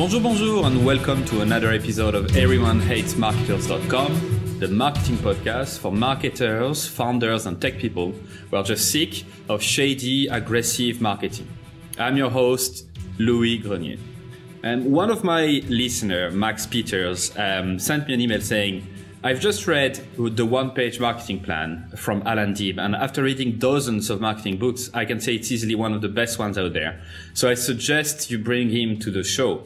[0.00, 7.44] Bonjour, bonjour, and welcome to another episode of EveryoneHatesMarketers.com, the marketing podcast for marketers, founders,
[7.44, 8.12] and tech people
[8.48, 11.46] who are just sick of shady, aggressive marketing.
[11.98, 12.86] I'm your host,
[13.18, 13.98] Louis Grenier.
[14.62, 18.86] And one of my listeners, Max Peters, um, sent me an email saying,
[19.22, 24.08] I've just read the one page marketing plan from Allan Dib, and after reading dozens
[24.08, 27.02] of marketing books, I can say it's easily one of the best ones out there.
[27.34, 29.64] So I suggest you bring him to the show.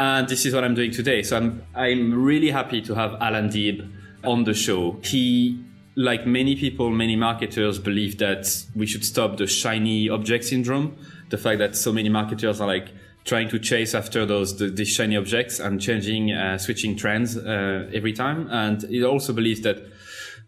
[0.00, 1.22] And this is what I'm doing today.
[1.22, 3.86] So I'm, I'm really happy to have Allan Dib
[4.24, 4.98] on the show.
[5.02, 5.62] He,
[5.94, 10.96] like many people, many marketers believe that we should stop the shiny object syndrome.
[11.28, 12.88] The fact that so many marketers are like
[13.26, 17.90] trying to chase after those, the, the shiny objects and changing, uh, switching trends, uh,
[17.92, 18.48] every time.
[18.50, 19.82] And he also believes that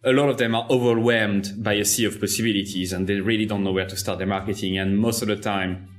[0.02, 3.64] a lot of them are overwhelmed by a sea of possibilities and they really don't
[3.64, 4.78] know where to start their marketing.
[4.78, 5.90] And most of the time,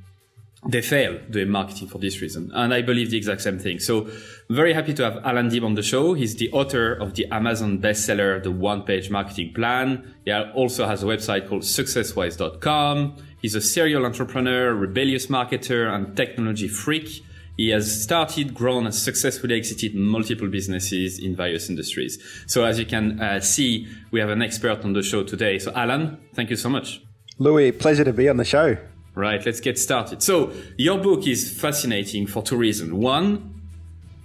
[0.65, 2.51] they fail doing marketing for this reason.
[2.53, 3.79] And I believe the exact same thing.
[3.79, 4.09] So
[4.49, 6.13] very happy to have Allan Dib on the show.
[6.13, 10.15] He's the author of the Amazon bestseller, The One Page Marketing Plan.
[10.25, 13.17] He also has a website called successwise.com.
[13.41, 17.23] He's a serial entrepreneur, rebellious marketer, and technology freak.
[17.57, 22.17] He has started, grown, and successfully exited multiple businesses in various industries.
[22.47, 25.59] So as you can uh, see, we have an expert on the show today.
[25.59, 27.01] So Allan, thank you so much.
[27.37, 28.77] Louis, pleasure to be on the show.
[29.15, 30.23] Right, let's get started.
[30.23, 32.93] So, your book is fascinating for two reasons.
[32.93, 33.61] One,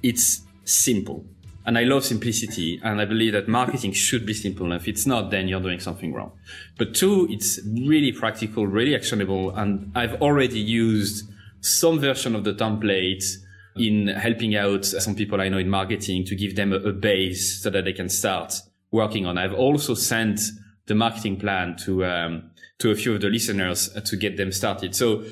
[0.03, 1.27] it's simple.
[1.67, 2.81] And I love simplicity.
[2.83, 4.73] And I believe that marketing should be simple.
[4.73, 6.33] And if it's not, then you're doing something wrong.
[6.79, 9.55] But two, it's really practical, really actionable.
[9.55, 11.31] And I've already used
[11.61, 13.25] some version of the template
[13.77, 17.63] in helping out some people I know in marketing to give them a, a base
[17.63, 18.55] so that they can start
[18.91, 19.37] working on.
[19.37, 20.41] I've also sent
[20.89, 22.51] the marketing plan to, um,
[22.81, 24.95] to a few of the listeners to get them started.
[24.95, 25.25] So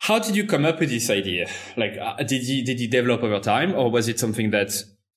[0.00, 1.48] how did you come up with this idea?
[1.76, 4.72] Like, uh, did you, did you develop over time or was it something that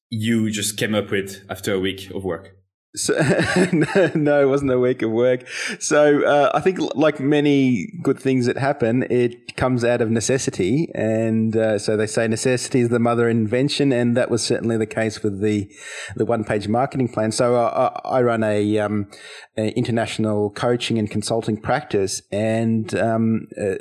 [0.09, 2.56] you just came up with after a week of work?
[2.98, 3.14] So,
[4.16, 5.47] no, it wasn't a week of work.
[5.80, 10.90] So uh, I think, like many good things that happen, it comes out of necessity,
[10.96, 14.86] and uh, so they say necessity is the mother invention, and that was certainly the
[14.86, 15.69] case with the
[16.16, 17.31] the one page marketing plan.
[17.31, 19.09] So uh, I run a, um,
[19.57, 23.75] a, international coaching and consulting practice, and um, uh,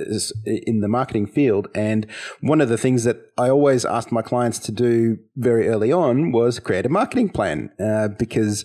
[0.44, 2.06] in the marketing field, and
[2.41, 6.32] one of the things that I always asked my clients to do very early on
[6.32, 8.65] was create a marketing plan uh, because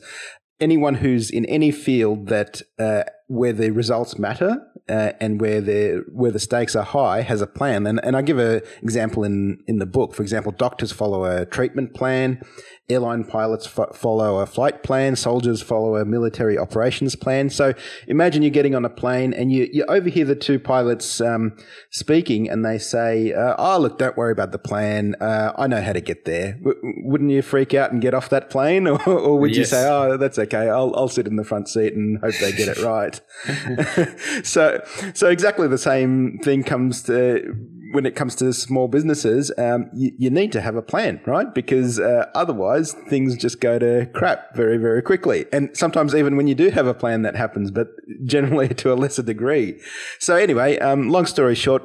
[0.62, 4.58] anyone who's in any field that uh, where the results matter
[4.88, 7.88] uh, and where the where the stakes are high has a plan.
[7.88, 10.14] And and I give an example in in the book.
[10.14, 12.42] For example, doctors follow a treatment plan,
[12.92, 17.50] airline pilots fo- follow a flight plan, soldiers follow a military operations plan.
[17.50, 17.74] So
[18.08, 21.58] imagine you're getting on a plane and you you overhear the two pilots um,
[21.90, 25.16] speaking, and they say, uh, "Oh, look, don't worry about the plan.
[25.20, 28.30] Uh, I know how to get there." W- wouldn't you freak out and get off
[28.30, 29.58] that plane, or, or would yes.
[29.58, 30.70] you say, "Oh, that's okay.
[30.70, 33.20] I'll I'll sit in the front seat and hope they get it right"?
[34.46, 37.56] so, so exactly the same thing comes to
[37.92, 39.52] when it comes to small businesses.
[39.58, 41.54] Um, you, you, need to have a plan, right?
[41.54, 45.46] Because uh, otherwise, things just go to crap very, very quickly.
[45.52, 47.88] And sometimes even when you do have a plan, that happens, but
[48.26, 49.80] generally to a lesser degree.
[50.20, 51.84] So anyway, um, long story short.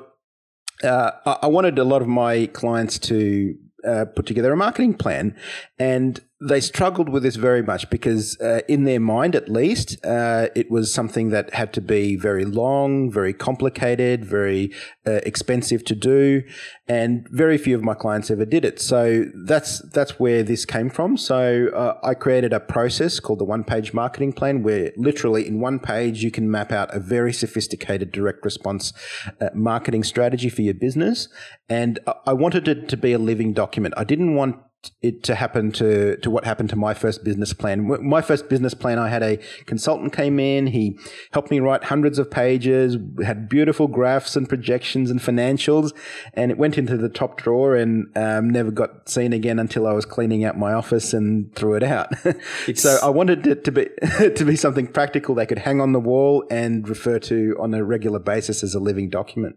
[0.84, 3.54] Uh, I, I wanted a lot of my clients to
[3.86, 5.36] uh, put together a marketing plan,
[5.78, 10.48] and they struggled with this very much because, uh, in their mind at least, uh,
[10.54, 14.70] it was something that had to be very long, very complicated, very
[15.06, 16.42] uh, expensive to do,
[16.86, 18.78] and very few of my clients ever did it.
[18.80, 21.16] So that's that's where this came from.
[21.16, 25.78] So uh, I created a process called the one-page marketing plan, where literally in one
[25.78, 28.92] page you can map out a very sophisticated direct response
[29.40, 31.28] uh, marketing strategy for your business.
[31.70, 33.94] And I wanted it to be a living document.
[33.96, 34.56] I didn't want
[35.02, 37.86] it to happen to to what happened to my first business plan.
[38.02, 40.68] My first business plan, I had a consultant came in.
[40.68, 40.98] He
[41.32, 45.92] helped me write hundreds of pages, had beautiful graphs and projections and financials,
[46.34, 49.92] and it went into the top drawer and um, never got seen again until I
[49.92, 52.12] was cleaning out my office and threw it out.
[52.74, 53.86] so I wanted it to be
[54.34, 57.84] to be something practical they could hang on the wall and refer to on a
[57.84, 59.56] regular basis as a living document.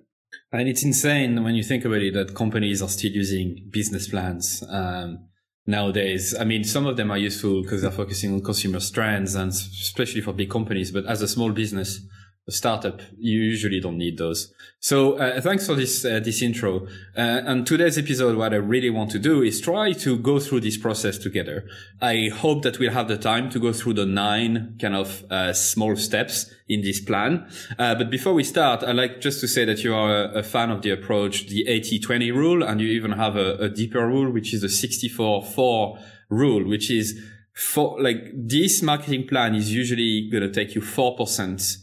[0.51, 4.63] And it's insane when you think about it that companies are still using business plans
[4.69, 5.27] um,
[5.65, 6.35] nowadays.
[6.39, 10.21] I mean, some of them are useful because they're focusing on consumer trends and especially
[10.21, 10.91] for big companies.
[10.91, 12.01] But as a small business,
[12.49, 14.51] a startup, you usually don't need those.
[14.79, 16.87] So uh, thanks for this uh, this intro.
[17.15, 20.61] Uh, and today's episode, what I really want to do is try to go through
[20.61, 21.65] this process together.
[22.01, 25.53] I hope that we'll have the time to go through the nine kind of uh,
[25.53, 27.47] small steps in this plan.
[27.77, 30.43] Uh, but before we start, I'd like just to say that you are a, a
[30.43, 34.31] fan of the approach, the 80-20 rule, and you even have a, a deeper rule,
[34.31, 37.19] which is the 64-4 rule, which is
[37.53, 41.77] for like this marketing plan is usually going to take you 4%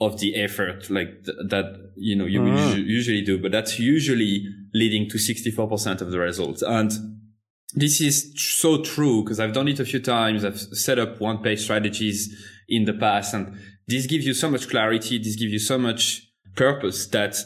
[0.00, 2.76] of the effort like th- that you know you uh-huh.
[2.76, 6.92] usually do but that's usually leading to 64% of the results and
[7.74, 11.20] this is tr- so true because I've done it a few times I've set up
[11.20, 12.32] one page strategies
[12.68, 13.58] in the past and
[13.88, 17.36] this gives you so much clarity this gives you so much purpose that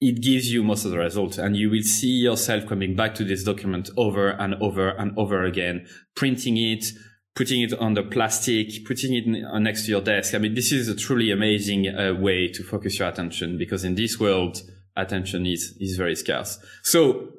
[0.00, 3.24] it gives you most of the results and you will see yourself coming back to
[3.24, 5.86] this document over and over and over again
[6.16, 6.86] printing it
[7.34, 9.26] putting it on the plastic, putting it
[9.60, 10.34] next to your desk.
[10.34, 13.96] I mean, this is a truly amazing uh, way to focus your attention because in
[13.96, 14.62] this world,
[14.96, 16.58] attention is, is very scarce.
[16.82, 17.30] So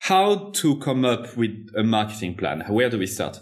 [0.00, 2.64] how to come up with a marketing plan?
[2.68, 3.38] Where do we start?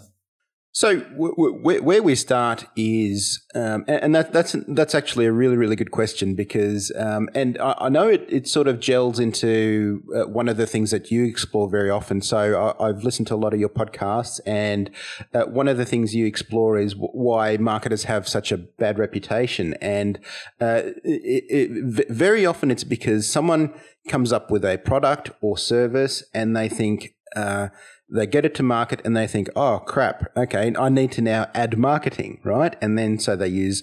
[0.77, 5.57] So w- w- where we start is, um, and that, that's that's actually a really
[5.57, 10.03] really good question because, um, and I, I, know it, it sort of gels into
[10.15, 12.21] uh, one of the things that you explore very often.
[12.21, 14.91] So I, have listened to a lot of your podcasts, and
[15.33, 18.99] uh, one of the things you explore is w- why marketers have such a bad
[18.99, 20.19] reputation, and
[20.61, 21.71] uh, it,
[22.03, 23.73] it, very often it's because someone
[24.07, 27.69] comes up with a product or service, and they think uh,
[28.09, 31.49] they get it to market and they think, oh crap, okay, I need to now
[31.53, 32.75] add marketing, right?
[32.81, 33.81] And then so they use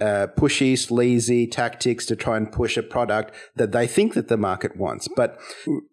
[0.00, 4.36] uh, pushy, sleazy tactics to try and push a product that they think that the
[4.36, 5.08] market wants.
[5.14, 5.38] But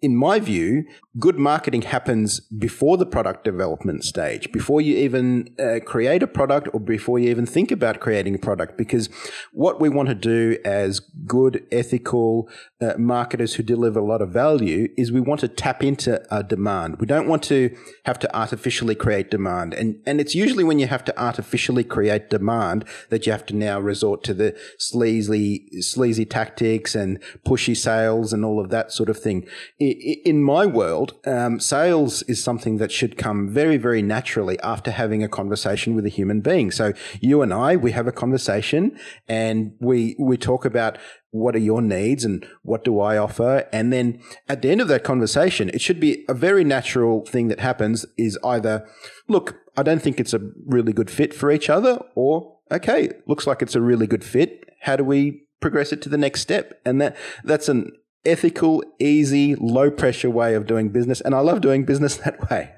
[0.01, 0.86] in my view,
[1.19, 6.69] good marketing happens before the product development stage, before you even uh, create a product
[6.74, 8.77] or before you even think about creating a product.
[8.77, 9.09] Because
[9.51, 12.50] what we want to do as good, ethical
[12.81, 16.44] uh, marketers who deliver a lot of value is we want to tap into a
[16.44, 17.00] demand.
[17.00, 17.75] We don't want to
[18.06, 19.74] have to artificially create demand.
[19.74, 23.56] And, and it's usually when you have to artificially create demand that you have to
[23.56, 29.10] now resort to the sleazy, sleazy tactics and pushy sales and all of that sort
[29.10, 29.40] of thing.
[29.80, 35.22] In my world, um, sales is something that should come very, very naturally after having
[35.24, 36.72] a conversation with a human being.
[36.72, 38.98] So you and I, we have a conversation
[39.28, 40.98] and we, we talk about
[41.32, 43.66] what are your needs and what do I offer?
[43.72, 47.48] And then at the end of that conversation, it should be a very natural thing
[47.48, 48.86] that happens is either,
[49.28, 53.46] look, I don't think it's a really good fit for each other or okay, looks
[53.46, 54.66] like it's a really good fit.
[54.82, 56.80] How do we progress it to the next step?
[56.86, 57.92] And that that's an
[58.26, 61.22] ethical, easy, low pressure way of doing business.
[61.22, 62.74] And I love doing business that way.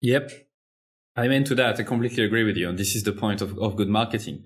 [0.00, 0.30] yep.
[1.14, 1.78] I'm into that.
[1.78, 2.70] I completely agree with you.
[2.70, 4.44] And this is the point of, of good marketing.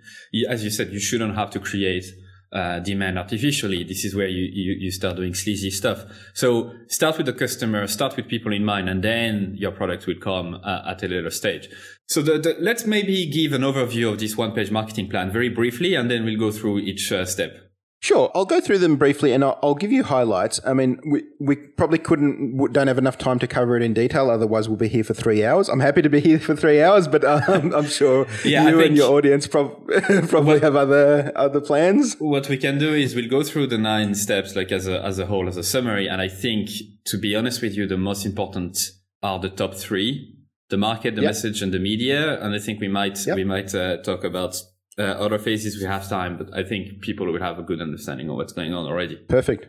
[0.48, 2.04] As you said, you shouldn't have to create
[2.52, 3.84] uh, demand artificially.
[3.84, 6.04] This is where you, you, you start doing sleazy stuff.
[6.34, 10.18] So start with the customer, start with people in mind, and then your product will
[10.20, 11.68] come uh, at a later stage.
[12.08, 15.48] So the, the, let's maybe give an overview of this one page marketing plan very
[15.48, 17.66] briefly, and then we'll go through each uh, step.
[18.00, 20.60] Sure, I'll go through them briefly, and I'll, I'll, give you highlights.
[20.64, 24.30] I mean, we we probably couldn't don't have enough time to cover it in detail.
[24.30, 25.68] Otherwise, we'll be here for three hours.
[25.68, 28.96] I'm happy to be here for three hours, but um, I'm sure yeah, you and
[28.96, 29.88] your audience prob-
[30.28, 32.14] probably what, have other other plans.
[32.18, 35.18] What we can do is we'll go through the nine steps, like as a as
[35.18, 36.06] a whole, as a summary.
[36.06, 36.70] And I think,
[37.06, 38.78] to be honest with you, the most important
[39.22, 40.35] are the top three:
[40.68, 41.30] the market, the yep.
[41.30, 42.40] message, and the media.
[42.42, 43.36] And I think we might yep.
[43.36, 44.56] we might uh, talk about
[44.98, 48.28] uh, other phases we have time, but I think people will have a good understanding
[48.30, 49.16] of what's going on already.
[49.28, 49.68] Perfect.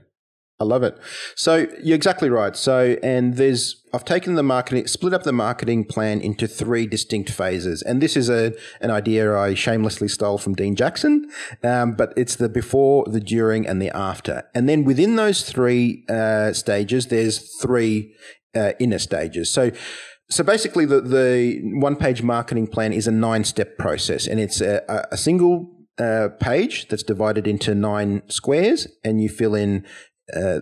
[0.60, 0.98] I love it.
[1.36, 2.56] So you're exactly right.
[2.56, 7.30] So, and there's, I've taken the marketing, split up the marketing plan into three distinct
[7.30, 7.84] phases.
[7.84, 11.30] And this is a, an idea I shamelessly stole from Dean Jackson.
[11.64, 14.50] Um, but it's the before, the during, and the after.
[14.56, 18.16] And then within those three uh, stages, there's three
[18.56, 19.54] uh, inner stages.
[19.54, 19.72] So
[20.30, 24.60] so basically, the, the one page marketing plan is a nine step process, and it's
[24.62, 29.86] a, a single uh, page that's divided into nine squares, and you fill in
[30.36, 30.60] uh,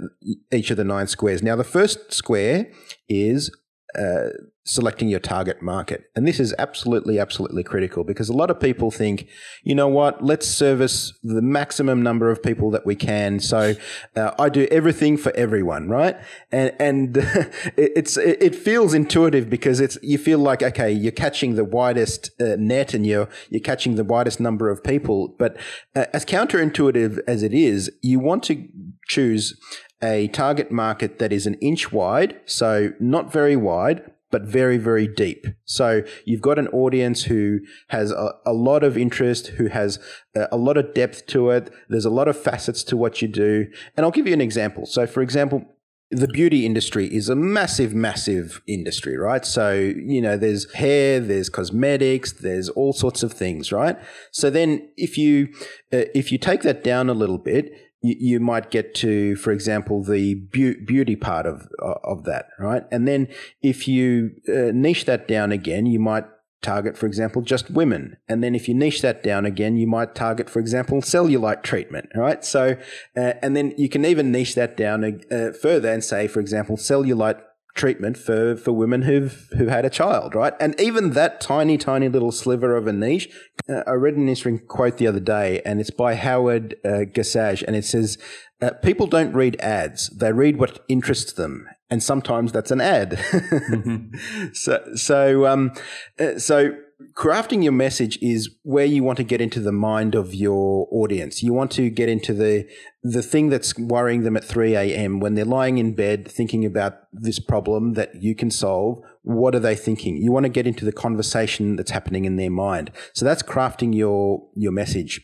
[0.52, 1.42] each of the nine squares.
[1.42, 2.68] Now, the first square
[3.10, 3.56] is
[3.98, 4.30] uh,
[4.68, 6.10] selecting your target market.
[6.16, 9.28] And this is absolutely, absolutely critical because a lot of people think,
[9.64, 13.40] you know what, let's service the maximum number of people that we can.
[13.40, 13.76] So
[14.16, 16.18] uh, I do everything for everyone, right?
[16.52, 17.18] And, and
[17.78, 22.56] it's, it feels intuitive because it's, you feel like, okay, you're catching the widest uh,
[22.58, 25.36] net and you're, you're catching the widest number of people.
[25.38, 25.58] But
[25.96, 28.68] uh, as counterintuitive as it is, you want to
[29.08, 29.60] choose
[30.02, 35.08] a target market that is an inch wide, so not very wide, but very, very
[35.08, 35.48] deep.
[35.64, 39.98] So you've got an audience who has a, a lot of interest, who has
[40.36, 41.72] a, a lot of depth to it.
[41.88, 43.68] There's a lot of facets to what you do.
[43.96, 44.86] And I'll give you an example.
[44.88, 45.64] So, for example,
[46.12, 49.46] the beauty industry is a massive, massive industry, right?
[49.46, 53.98] So, you know, there's hair, there's cosmetics, there's all sorts of things, right?
[54.32, 55.48] So then if you,
[55.94, 57.72] uh, if you take that down a little bit,
[58.02, 62.84] you, you might get to, for example, the be- beauty part of, of that, right?
[62.92, 63.28] And then
[63.62, 66.26] if you uh, niche that down again, you might
[66.62, 68.18] target, for example, just women.
[68.28, 72.10] And then if you niche that down again, you might target, for example, cellulite treatment,
[72.16, 72.44] right?
[72.44, 72.76] So,
[73.16, 76.76] uh, and then you can even niche that down uh, further and say, for example,
[76.76, 77.42] cellulite
[77.76, 80.54] treatment for, for women who've who had a child, right?
[80.60, 83.30] And even that tiny, tiny little sliver of a niche.
[83.70, 87.64] Uh, I read an interesting quote the other day, and it's by Howard uh, Gossage,
[87.64, 88.18] and it says,
[88.62, 93.12] uh, "People don't read ads; they read what interests them, and sometimes that's an ad."
[93.12, 94.48] mm-hmm.
[94.54, 95.72] So, so, um,
[96.20, 96.76] uh, so
[97.16, 101.42] crafting your message is where you want to get into the mind of your audience.
[101.42, 102.68] You want to get into the
[103.04, 105.20] the thing that's worrying them at 3 a.m.
[105.20, 109.00] when they're lying in bed thinking about this problem that you can solve.
[109.22, 110.18] What are they thinking?
[110.18, 112.92] You want to get into the conversation that's happening in their mind.
[113.14, 115.22] So that's crafting your your message.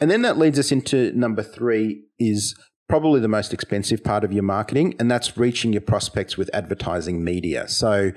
[0.00, 2.54] And then that leads us into number 3 is
[2.88, 7.24] probably the most expensive part of your marketing, and that's reaching your prospects with advertising
[7.24, 7.68] media.
[7.68, 8.12] So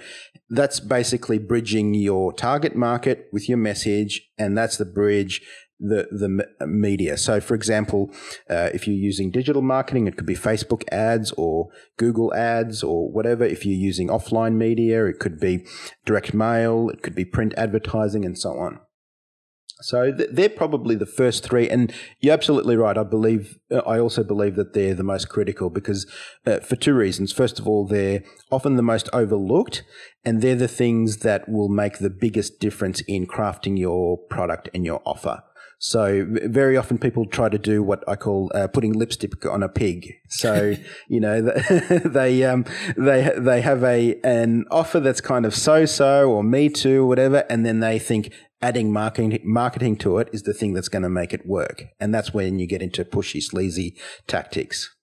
[0.50, 5.42] that's basically bridging your target market with your message, and that's the bridge
[5.80, 7.18] the the media.
[7.18, 8.12] So, for example,
[8.50, 13.12] uh, if you're using digital marketing, it could be Facebook ads or Google ads or
[13.12, 13.46] whatever.
[13.46, 15.66] If you're using offline media, it could be
[16.06, 18.80] direct mail, it could be print advertising, and so on.
[19.81, 22.98] So they're probably the first three, and you're absolutely right.
[22.98, 26.12] I believe uh, I also believe that they're the most critical because
[26.46, 27.31] uh, for two reasons.
[27.31, 29.84] First of all, they're often the most overlooked,
[30.25, 34.84] and they're the things that will make the biggest difference in crafting your product and
[34.84, 35.43] your offer.
[35.79, 39.69] So very often people try to do what I call uh, putting lipstick on a
[39.69, 40.12] pig.
[40.29, 40.75] So
[41.07, 41.41] you know
[42.05, 42.65] they um,
[42.98, 47.07] they they have a an offer that's kind of so so or me too or
[47.07, 51.03] whatever, and then they think adding marketing marketing to it is the thing that's going
[51.03, 54.93] to make it work, and that's when you get into pushy, sleazy tactics.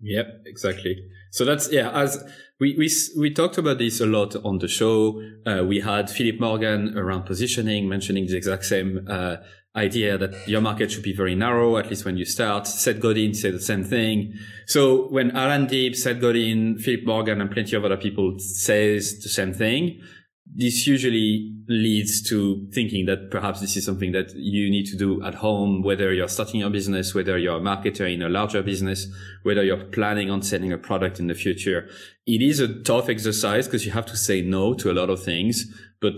[0.00, 0.96] Yep, exactly.
[1.32, 1.90] So that's yeah.
[1.90, 2.22] As
[2.60, 5.20] we we we talked about this a lot on the show.
[5.46, 9.36] Uh, we had Philip Morgan around positioning, mentioning the exact same uh,
[9.76, 12.66] idea that your market should be very narrow, at least when you start.
[12.66, 14.34] Seth Godin said the same thing.
[14.66, 19.28] So when Allan Dibs, Seth Godin, Philip Morgan, and plenty of other people says the
[19.28, 20.00] same thing,
[20.46, 25.22] this usually leads to thinking that perhaps this is something that you need to do
[25.24, 29.06] at home, whether you're starting your business, whether you're a marketer in a larger business,
[29.42, 31.88] whether you're planning on selling a product in the future.
[32.26, 35.22] It is a tough exercise because you have to say no to a lot of
[35.22, 35.64] things,
[36.00, 36.14] but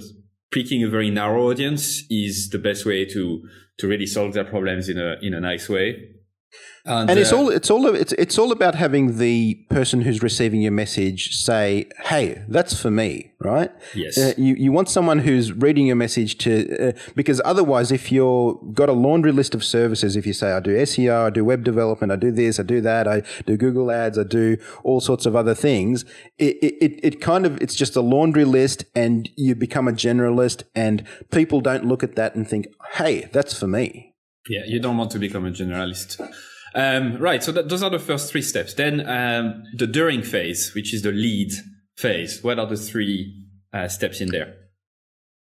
[0.57, 3.47] picking a very narrow audience is the best way to,
[3.77, 6.09] to really solve their problems in a, in a nice way.
[6.87, 10.23] And, and, it's uh, all it's all it's it's all about having the person who's
[10.23, 13.73] receiving your message say, "Hey, that's for me," right?
[13.93, 14.17] Yes.
[14.17, 18.55] Uh, you you want someone who's reading your message to uh, because otherwise, if you're
[18.73, 21.65] got a laundry list of services, if you say, "I do SEO, I do web
[21.65, 25.27] development, I do this, I do that, I do Google Ads, I do all sorts
[25.27, 26.05] of other things,"
[26.39, 30.63] it it, it kind of it's just a laundry list, and you become a generalist,
[30.73, 34.13] and people don't look at that and think, "Hey, that's for me."
[34.49, 36.21] Yeah, you don't want to become a generalist.
[36.75, 37.43] Um, right.
[37.43, 38.75] So that, those are the first three steps.
[38.75, 41.53] Then um, the during phase, which is the lead
[41.97, 42.43] phase.
[42.43, 44.55] What are the three uh, steps in there?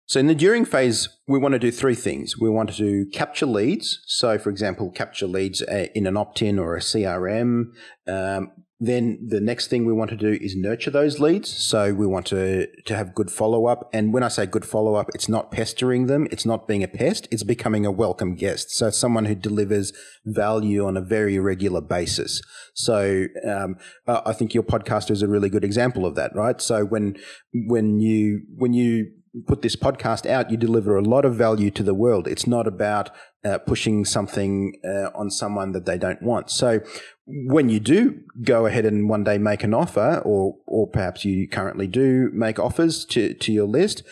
[0.05, 2.37] So in the during phase, we want to do three things.
[2.39, 3.99] We want to do capture leads.
[4.05, 7.65] So, for example, capture leads uh, in an opt-in or a CRM.
[8.07, 11.49] Um, then the next thing we want to do is nurture those leads.
[11.49, 13.89] So we want to, to have good follow up.
[13.91, 16.27] And when I say good follow up, it's not pestering them.
[16.29, 17.27] It's not being a pest.
[17.31, 18.69] It's becoming a welcome guest.
[18.69, 19.93] So someone who delivers
[20.25, 22.39] value on a very regular basis.
[22.75, 26.61] So, um, I think your podcast is a really good example of that, right?
[26.61, 27.17] So when,
[27.53, 29.11] when you, when you
[29.47, 32.27] put this podcast out, you deliver a lot of value to the world.
[32.27, 33.09] It's not about
[33.43, 36.49] uh, pushing something uh, on someone that they don't want.
[36.49, 36.79] So
[37.27, 41.47] when you do go ahead and one day make an offer, or or perhaps you
[41.47, 44.03] currently do make offers to to your list,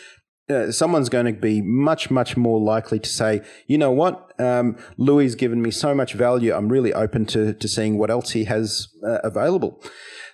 [0.48, 4.76] uh, someone's going to be much, much more likely to say, you know what, um,
[4.96, 6.54] Louis given me so much value.
[6.54, 9.82] I'm really open to, to seeing what else he has uh, available.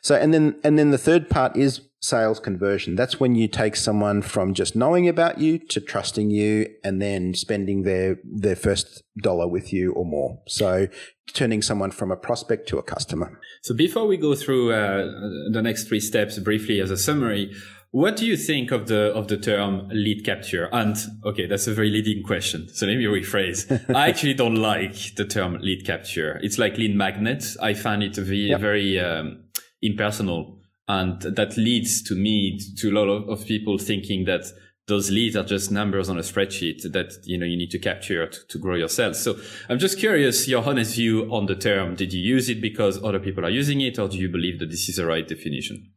[0.03, 2.97] So, and then, and then the third part is sales conversion.
[2.97, 7.32] That's when you take someone from just knowing about you to trusting you and then
[7.35, 10.40] spending their, their first dollar with you or more.
[10.49, 10.88] So
[11.32, 13.40] turning someone from a prospect to a customer.
[13.62, 15.04] So before we go through uh,
[15.52, 17.52] the next three steps briefly as a summary,
[17.92, 20.71] what do you think of the of the term lead capture?
[20.73, 22.68] And okay, that's a very leading question.
[22.71, 23.71] So let me rephrase.
[23.94, 26.40] I actually don't like the term lead capture.
[26.42, 27.44] It's like lead magnet.
[27.61, 28.61] I find it very yep.
[28.61, 29.44] very um,
[29.82, 30.62] impersonal,
[30.92, 34.44] and that leads to me to a lot of, of people thinking that
[34.88, 38.26] those leads are just numbers on a spreadsheet that you know you need to capture
[38.26, 39.22] to, to, grow your sales.
[39.22, 39.37] So
[39.70, 41.94] I'm just curious your honest view on the term.
[41.94, 44.70] Did you use it because other people are using it, or do you believe that
[44.70, 45.92] this is the right definition?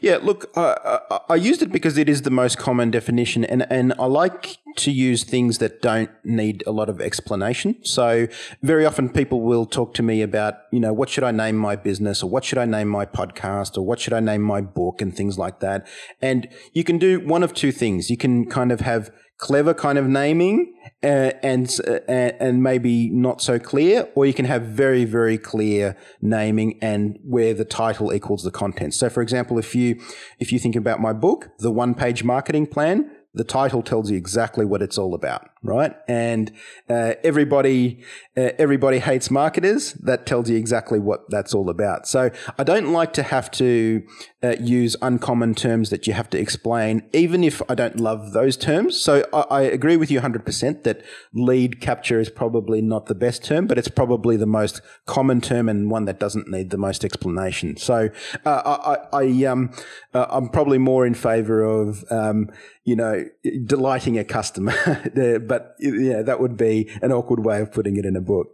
[0.00, 0.98] Yeah, look, uh,
[1.28, 4.90] I used it because it is the most common definition, and, and I like to
[4.90, 7.76] use things that don't need a lot of explanation.
[7.84, 8.26] So
[8.62, 11.76] very often people will talk to me about, you know, what should I name my
[11.76, 15.02] business or what should I name my podcast or what should I name my book
[15.02, 15.86] and things like that.
[16.20, 18.10] And you can do one of two things.
[18.10, 23.42] You can kind of have clever kind of naming uh, and uh, and maybe not
[23.42, 28.44] so clear, or you can have very very clear naming and where the title equals
[28.44, 28.94] the content.
[28.94, 30.00] So, for example, if you
[30.38, 34.16] if you think about my book, the one page marketing plan, the title tells you
[34.16, 35.94] exactly what it's all about, right?
[36.08, 36.52] And
[36.88, 38.04] uh, everybody
[38.36, 39.92] uh, everybody hates marketers.
[39.94, 42.06] That tells you exactly what that's all about.
[42.08, 44.02] So I don't like to have to
[44.42, 48.56] uh, use uncommon terms that you have to explain, even if I don't love those
[48.56, 48.98] terms.
[48.98, 51.02] So I, I agree with you 100% that
[51.34, 55.68] lead capture is probably not the best term, but it's probably the most common term
[55.68, 57.76] and one that doesn't need the most explanation.
[57.76, 58.08] So
[58.46, 59.72] uh, I, I um,
[60.14, 62.50] uh, I'm probably more in favor of um,
[62.84, 63.24] you know
[63.66, 64.72] delighting a customer,
[65.52, 68.46] but yeah, that would be an awkward way of putting it in a book.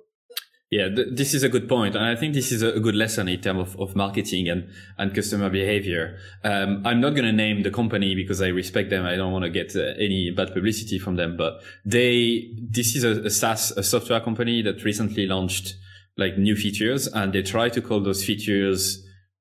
[0.69, 3.29] Yeah, th- this is a good point, and I think this is a good lesson
[3.29, 6.19] in terms of, of marketing and and customer behavior.
[6.43, 9.07] Um, I'm not going to name the company because I respect them.
[9.07, 11.53] I don't want to get uh, any bad publicity from them, but
[11.85, 15.75] they this is a, a SaaS, a software company that recently launched
[16.17, 18.81] like new features, and they try to call those features.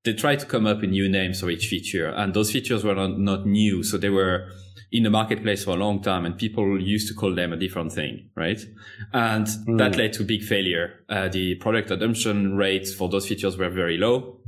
[0.04, 2.94] They try to come up with new names for each feature, and those features were
[2.94, 4.46] not, not new, so they were
[4.90, 7.92] in the marketplace for a long time and people used to call them a different
[7.92, 8.60] thing, right?
[9.12, 9.78] And mm.
[9.78, 11.04] that led to big failure.
[11.08, 14.40] Uh, the product adoption rates for those features were very low.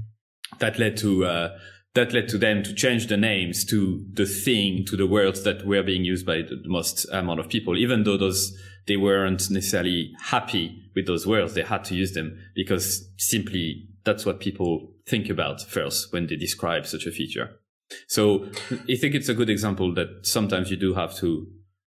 [0.59, 1.59] That led to, uh,
[1.95, 5.67] that led to them to change the names to the thing, to the words that
[5.67, 8.57] were being used by the most amount of people, even though those,
[8.87, 11.55] they weren't necessarily happy with those words.
[11.55, 16.37] They had to use them because simply that's what people think about first when they
[16.37, 17.60] describe such a feature.
[18.07, 21.47] So I think it's a good example that sometimes you do have to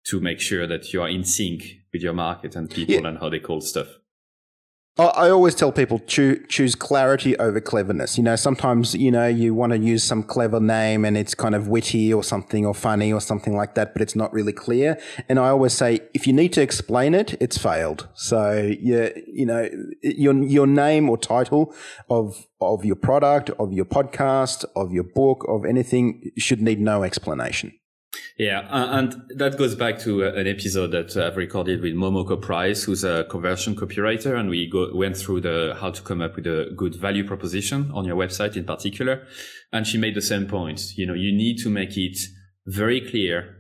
[0.05, 3.07] to make sure that you are in sync with your market and people yeah.
[3.07, 3.87] and how they call stuff.
[4.99, 8.19] I always tell people choose, choose clarity over cleverness.
[8.19, 11.55] You know, sometimes, you know, you want to use some clever name and it's kind
[11.55, 15.01] of witty or something or funny or something like that, but it's not really clear.
[15.31, 18.09] And I always say, if you need to explain it, it's failed.
[18.13, 19.67] So, yeah, you know,
[20.03, 21.75] your, your name or title
[22.11, 27.03] of, of your product, of your podcast, of your book, of anything should need no
[27.03, 27.73] explanation.
[28.43, 32.83] Yeah, and that goes back to uh, an episode that I've recorded with Momoko Price,
[32.83, 36.49] who's a conversion copywriter, and we go, went through the how to come up with
[36.49, 39.25] a good value proposition on your website in particular.
[39.73, 40.99] And she made the same point.
[40.99, 42.19] You know, you need to make it
[42.67, 43.59] very clear,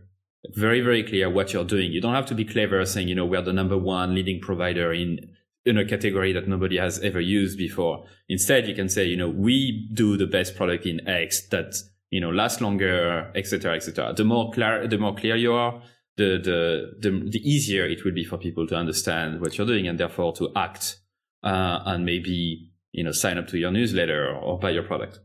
[0.56, 1.92] very very clear what you're doing.
[1.92, 4.92] You don't have to be clever, saying you know we're the number one leading provider
[4.92, 5.20] in
[5.64, 8.04] in a category that nobody has ever used before.
[8.28, 11.72] Instead, you can say, you know, we do the best product in X that
[12.12, 14.12] you know, last longer, etc., etc.
[14.14, 15.82] The more clear, the more clear you are,
[16.18, 19.88] the, the, the, the easier it will be for people to understand what you're doing
[19.88, 20.98] and therefore to act,
[21.42, 25.20] uh, and maybe, you know, sign up to your newsletter or, or buy your product.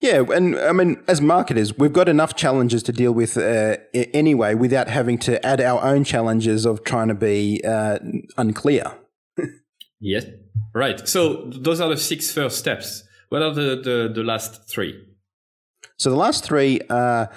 [0.00, 4.56] Yeah, and I mean, as marketers, we've got enough challenges to deal with uh, anyway
[4.56, 8.00] without having to add our own challenges of trying to be uh,
[8.36, 8.92] unclear.
[10.00, 10.26] yes,
[10.74, 11.08] right.
[11.08, 13.04] So those are the six first steps.
[13.28, 15.13] What are the, the, the last three?
[15.98, 17.30] So the last three are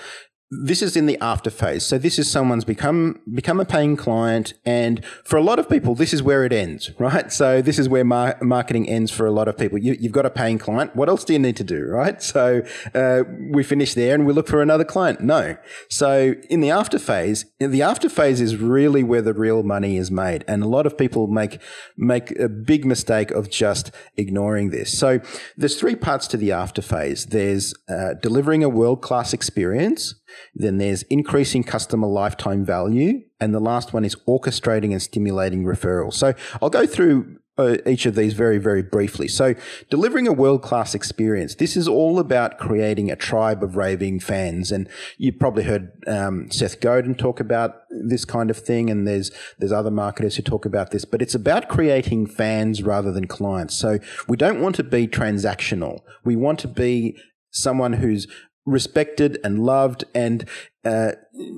[0.49, 1.85] this is in the after phase.
[1.85, 5.93] So this is someone's become become a paying client, and for a lot of people,
[5.93, 7.31] this is where it ends, right?
[7.31, 9.77] So this is where mar- marketing ends for a lot of people.
[9.77, 10.95] You, have got a paying client.
[10.95, 12.21] What else do you need to do, right?
[12.23, 12.61] So
[12.95, 15.19] uh, we finish there, and we look for another client.
[15.19, 15.57] No.
[15.89, 20.09] So in the after phase, the after phase is really where the real money is
[20.09, 21.59] made, and a lot of people make
[21.97, 24.97] make a big mistake of just ignoring this.
[24.97, 25.19] So
[25.57, 27.25] there's three parts to the after phase.
[27.25, 30.15] There's uh, delivering a world class experience.
[30.53, 33.21] Then there's increasing customer lifetime value.
[33.39, 36.13] And the last one is orchestrating and stimulating referrals.
[36.13, 39.27] So I'll go through uh, each of these very, very briefly.
[39.27, 39.55] So,
[39.89, 41.55] delivering a world class experience.
[41.55, 44.87] This is all about creating a tribe of raving fans, and
[45.17, 49.71] you've probably heard um, Seth Godin talk about this kind of thing, and there's there's
[49.71, 51.05] other marketers who talk about this.
[51.05, 53.75] But it's about creating fans rather than clients.
[53.75, 56.01] So, we don't want to be transactional.
[56.23, 57.17] We want to be
[57.49, 58.27] someone who's
[58.67, 60.47] respected and loved and
[60.85, 61.13] uh,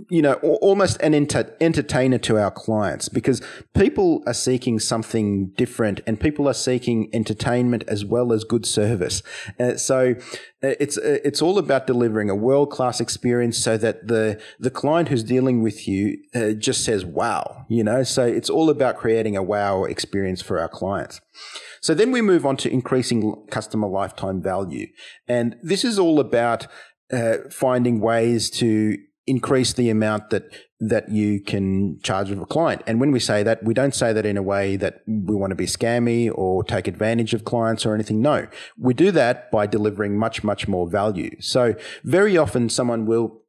[0.09, 3.41] you know almost an enter- entertainer to our clients because
[3.75, 9.21] people are seeking something different and people are seeking entertainment as well as good service.
[9.59, 10.15] Uh, so
[10.63, 14.71] uh, it's uh, it's all about delivering a world class experience so that the the
[14.71, 18.03] client who's dealing with you uh, just says wow you know?
[18.03, 21.21] So it's all about creating a wow experience for our clients.
[21.81, 24.87] So then we move on to increasing customer lifetime value.
[25.27, 26.67] And this is all about
[27.11, 32.81] uh, finding ways to increase the amount that that you can charge of a client.
[32.87, 35.51] And when we say that, we don't say that in a way that we want
[35.51, 38.21] to be scammy or take advantage of clients or anything.
[38.21, 41.35] No, we do that by delivering much, much more value.
[41.41, 43.41] So very often someone will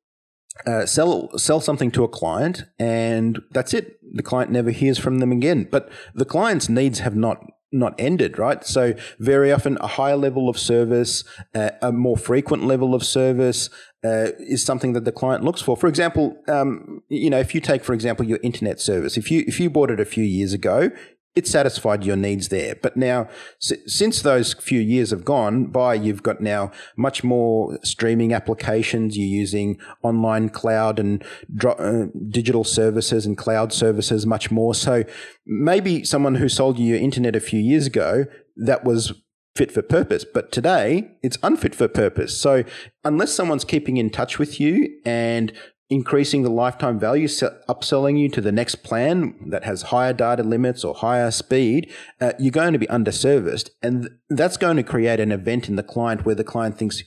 [0.67, 3.99] uh, sell sell something to a client and that's it.
[4.15, 5.69] The client never hears from them again.
[5.71, 8.65] But the client's needs have not not ended, right?
[8.65, 13.71] So very often a higher level of service, uh, a more frequent level of service
[14.05, 15.77] uh, is something that the client looks for.
[15.77, 19.45] For example, um, you know, if you take, for example, your internet service, if you
[19.47, 20.91] if you bought it a few years ago,
[21.37, 22.75] it satisfied your needs there.
[22.75, 28.33] But now, since those few years have gone by, you've got now much more streaming
[28.33, 29.17] applications.
[29.17, 31.25] You're using online cloud and
[31.65, 34.75] uh, digital services and cloud services much more.
[34.75, 35.05] So
[35.47, 38.25] maybe someone who sold you your internet a few years ago,
[38.57, 39.13] that was
[39.55, 40.25] fit for purpose.
[40.25, 42.37] But today, it's unfit for purpose.
[42.37, 42.65] So
[43.05, 45.53] unless someone's keeping in touch with you and
[45.91, 50.85] increasing the lifetime value, upselling you to the next plan that has higher data limits
[50.85, 53.71] or higher speed, uh, you're going to be underserviced.
[53.83, 57.03] And that's going to create an event in the client where the client thinks,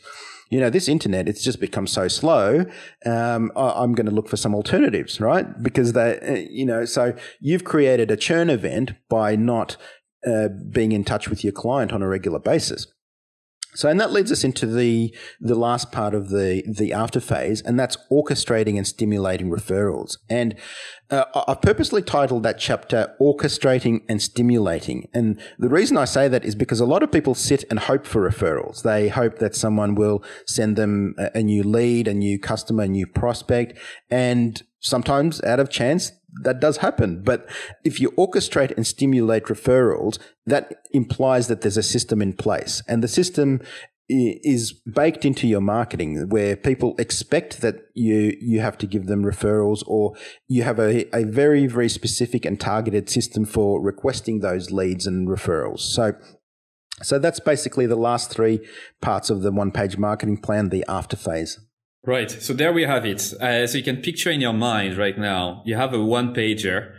[0.50, 2.66] you know, this internet, it's just become so slow.
[3.06, 5.64] Um, I, am going to look for some alternatives, right?
[5.64, 9.78] Because they, uh, you know, so you've created a churn event by not
[10.28, 12.88] uh, being in touch with your client on a regular basis.
[13.76, 17.62] So, and that leads us into the the last part of the the after phase,
[17.62, 20.18] and that's orchestrating and stimulating referrals.
[20.30, 20.56] And
[21.10, 26.46] uh, I've purposely titled that chapter "Orchestrating and Stimulating." And the reason I say that
[26.46, 28.84] is because a lot of people sit and hope for referrals.
[28.84, 32.88] They hope that someone will send them a, a new lead, a new customer, a
[32.88, 33.78] new prospect,
[34.10, 37.22] and sometimes out of chance that does happen.
[37.24, 37.48] But
[37.84, 42.82] if you orchestrate and stimulate referrals, that implies that there's a system in place.
[42.88, 43.62] And the system
[44.10, 49.24] is baked into your marketing where people expect that you you have to give them
[49.24, 50.14] referrals or
[50.48, 55.30] you have a, a very very specific and targeted system for requesting those leads and
[55.30, 56.14] referrals so
[57.02, 58.60] so that's basically the last three
[59.02, 61.60] parts of the one page marketing plan the after phase
[62.06, 62.30] Right.
[62.30, 63.34] So there we have it.
[63.42, 66.94] Uh, so you can picture in your mind right now, you have a one pager,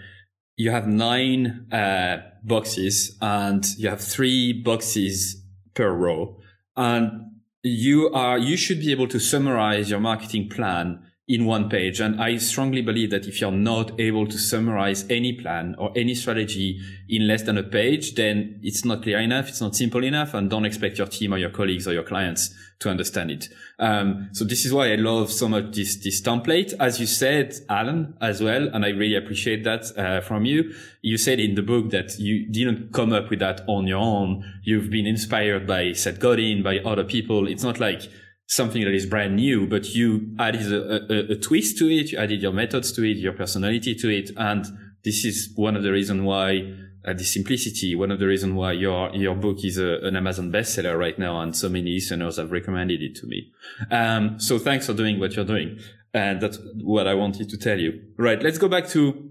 [0.56, 5.42] you have nine uh, boxes and you have three boxes
[5.74, 6.38] per row.
[6.74, 12.00] And you are, you should be able to summarize your marketing plan in one page.
[12.00, 16.14] And I strongly believe that if you're not able to summarize any plan or any
[16.14, 19.48] strategy in less than a page, then it's not clear enough.
[19.48, 22.54] It's not simple enough and don't expect your team or your colleagues or your clients
[22.80, 23.48] to understand it.
[23.78, 26.74] Um, so this is why I love so much this, this template.
[26.78, 30.74] As you said, Allan, as well, and I really appreciate that, uh, from you.
[31.00, 34.44] You said in the book that you didn't come up with that on your own.
[34.62, 37.48] You've been inspired by Seth Godin, by other people.
[37.48, 38.10] It's not like,
[38.54, 42.18] something that is brand new, but you added a, a, a, twist to it, you
[42.18, 44.30] added your methods to it, your personality to it.
[44.36, 44.64] And
[45.04, 46.74] this is one of the reasons why
[47.06, 50.50] uh, the simplicity, one of the reasons why your, your book is a, an Amazon
[50.50, 51.40] bestseller right now.
[51.40, 53.52] And so many listeners have recommended it to me.
[53.90, 55.78] Um, so thanks for doing what you're doing.
[56.12, 58.00] And that's what I wanted to tell you.
[58.16, 58.40] Right.
[58.42, 59.30] Let's go back to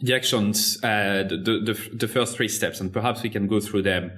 [0.00, 3.82] the actions, uh, the, the, the first three steps, and perhaps we can go through
[3.82, 4.12] them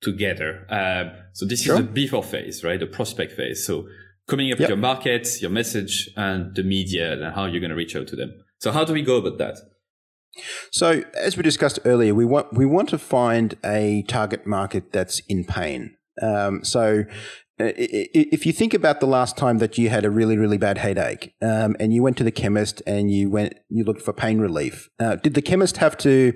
[0.00, 0.66] together.
[0.70, 1.74] Uh, so this sure.
[1.74, 2.78] is the before phase, right?
[2.78, 3.66] The prospect phase.
[3.66, 3.88] So
[4.28, 4.60] coming up yep.
[4.60, 8.06] with your market, your message, and the media, and how you're going to reach out
[8.08, 8.32] to them.
[8.58, 9.58] So how do we go about that?
[10.70, 15.20] So as we discussed earlier, we want we want to find a target market that's
[15.28, 15.96] in pain.
[16.20, 17.04] Um, so
[17.60, 21.34] if you think about the last time that you had a really really bad headache
[21.42, 24.88] um, and you went to the chemist and you went you looked for pain relief
[25.00, 26.32] uh, did the chemist have to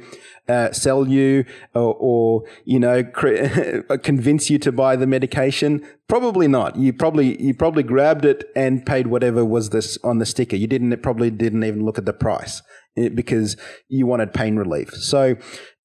[0.48, 3.04] uh, sell you or, or you know
[4.02, 5.86] convince you to buy the medication?
[6.08, 6.76] Probably not.
[6.76, 10.56] You probably you probably grabbed it and paid whatever was this on the sticker.
[10.56, 12.62] You didn't it probably didn't even look at the price
[12.96, 13.56] eh, because
[13.88, 14.90] you wanted pain relief.
[14.90, 15.36] So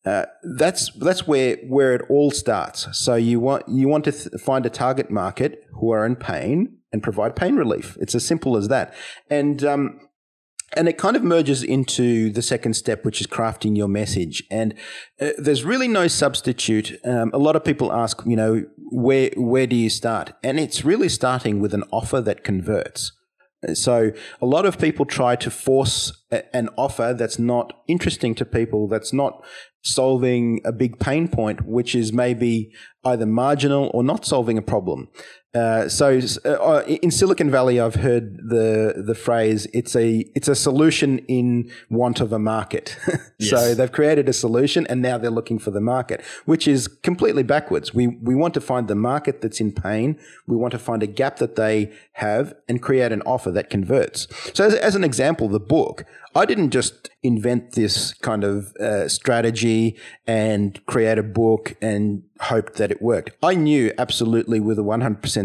[0.08, 0.26] uh,
[0.58, 2.88] that's that's where where it all starts.
[2.94, 6.78] So you want you want to th- find a target market who are in pain
[6.92, 7.98] and provide pain relief.
[8.00, 8.94] It's as simple as that.
[9.30, 10.00] And um,
[10.76, 14.44] and it kind of merges into the second step, which is crafting your message.
[14.52, 14.74] And
[15.20, 17.00] uh, there's really no substitute.
[17.06, 20.34] Um, a lot of people ask, you know, where where do you start?
[20.44, 23.12] And it's really starting with an offer that converts.
[23.74, 28.46] So a lot of people try to force a, an offer that's not interesting to
[28.46, 29.44] people, that's not
[29.84, 32.72] solving a big pain point, which is maybe
[33.06, 35.08] either marginal or not solving a problem.
[35.58, 40.56] Uh, so uh, in Silicon Valley, I've heard the the phrase "it's a it's a
[40.56, 42.98] solution in want of a market."
[43.40, 43.50] yes.
[43.50, 47.44] So they've created a solution, and now they're looking for the market, which is completely
[47.44, 47.94] backwards.
[47.94, 50.20] We we want to find the market that's in pain.
[50.46, 54.28] We want to find a gap that they have and create an offer that converts.
[54.54, 56.06] So as, as an example, the book.
[56.36, 62.76] I didn't just invent this kind of uh, strategy and create a book and hoped
[62.76, 63.32] that it worked.
[63.42, 64.84] I knew absolutely with a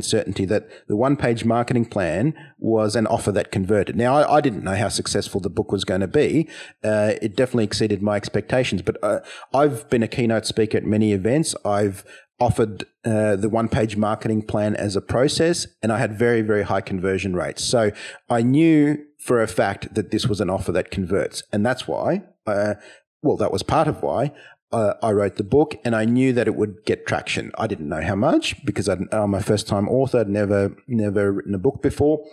[0.03, 3.97] 100% certainty that the one page marketing plan was an offer that converted.
[3.97, 6.49] Now, I, I didn't know how successful the book was going to be.
[6.83, 9.21] Uh, it definitely exceeded my expectations, but uh,
[9.55, 11.55] I've been a keynote speaker at many events.
[11.65, 12.05] I've
[12.41, 16.63] offered uh, the one page marketing plan as a process and I had very, very
[16.63, 17.63] high conversion rates.
[17.63, 17.93] So
[18.29, 21.45] I knew for a fact that this was an offer that converts.
[21.53, 22.75] And that's why, uh,
[23.23, 24.33] well, that was part of why
[24.73, 27.53] uh, I wrote the book and I knew that it would get traction.
[27.59, 30.21] I didn't know how much because i am a first time author.
[30.21, 32.25] I'd never, never written a book before.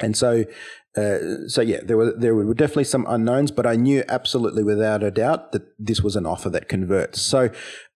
[0.00, 0.44] And so,
[0.96, 5.02] uh, so yeah, there were there were definitely some unknowns, but I knew absolutely without
[5.02, 7.20] a doubt that this was an offer that converts.
[7.22, 7.50] So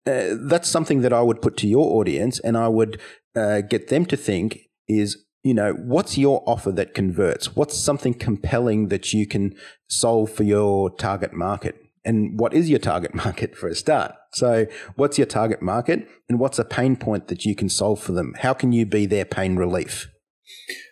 [0.05, 2.99] uh, that's something that I would put to your audience, and I would
[3.35, 8.13] uh, get them to think is you know what's your offer that converts what's something
[8.13, 9.55] compelling that you can
[9.87, 14.65] solve for your target market and what is your target market for a start so
[14.95, 18.33] what's your target market and what's a pain point that you can solve for them
[18.39, 20.07] how can you be their pain relief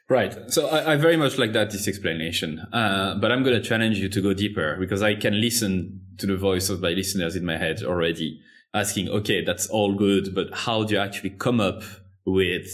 [0.10, 0.36] Right.
[0.52, 2.60] So I, I, very much like that, this explanation.
[2.74, 6.28] Uh, but I'm going to challenge you to go deeper because I can listen to
[6.28, 8.40] the voice of my listeners in my head already
[8.74, 11.84] asking, okay, that's all good, but how do you actually come up
[12.26, 12.68] with,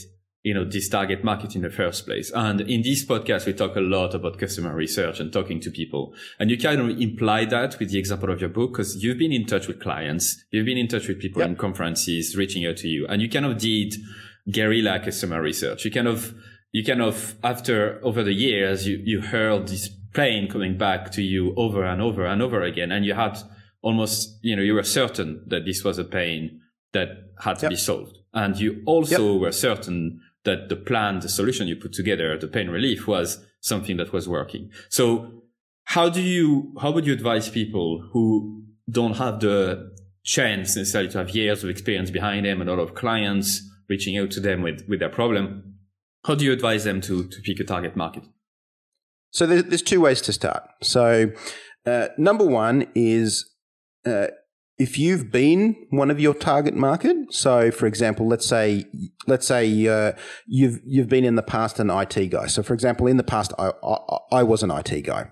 [0.50, 2.32] you know, this target market in the first place?
[2.34, 6.16] And in this podcast, we talk a lot about customer research and talking to people.
[6.40, 9.32] And you kind of imply that with the example of your book, because you've been
[9.32, 11.50] in touch with clients, you've been in touch with people yep.
[11.50, 13.94] in conferences, reaching out to you, and you kind of did
[14.52, 15.86] guerrilla customer research.
[15.86, 16.34] You kind of,
[16.72, 21.22] you kind of, after, over the years, you, you heard this plane coming back to
[21.22, 23.38] you over and over and over again, and you had
[23.84, 26.60] almost, you know, you were certain that this was a pain
[26.92, 27.70] that had to yep.
[27.70, 28.18] be solved.
[28.34, 29.42] And you also yep.
[29.42, 33.98] were certain that the plan, the solution you put together, the pain relief was something
[33.98, 34.72] that was working.
[34.90, 35.44] So
[35.86, 39.92] how do you, how would you advise people who don't have the
[40.24, 44.18] chance necessarily to have years of experience behind them and a lot of clients reaching
[44.18, 45.76] out to them with, with their problem?
[46.26, 48.24] How do you advise them to, to pick a target market?
[49.32, 50.64] So there's two ways to start.
[50.82, 51.32] So
[51.86, 53.50] uh, number one is
[54.06, 54.28] uh,
[54.80, 58.86] if you've been one of your target market, so for example, let's say
[59.28, 60.14] let's say uh,
[60.48, 62.48] you've you've been in the past an IT guy.
[62.48, 65.32] So for example, in the past, I I, I was an IT guy,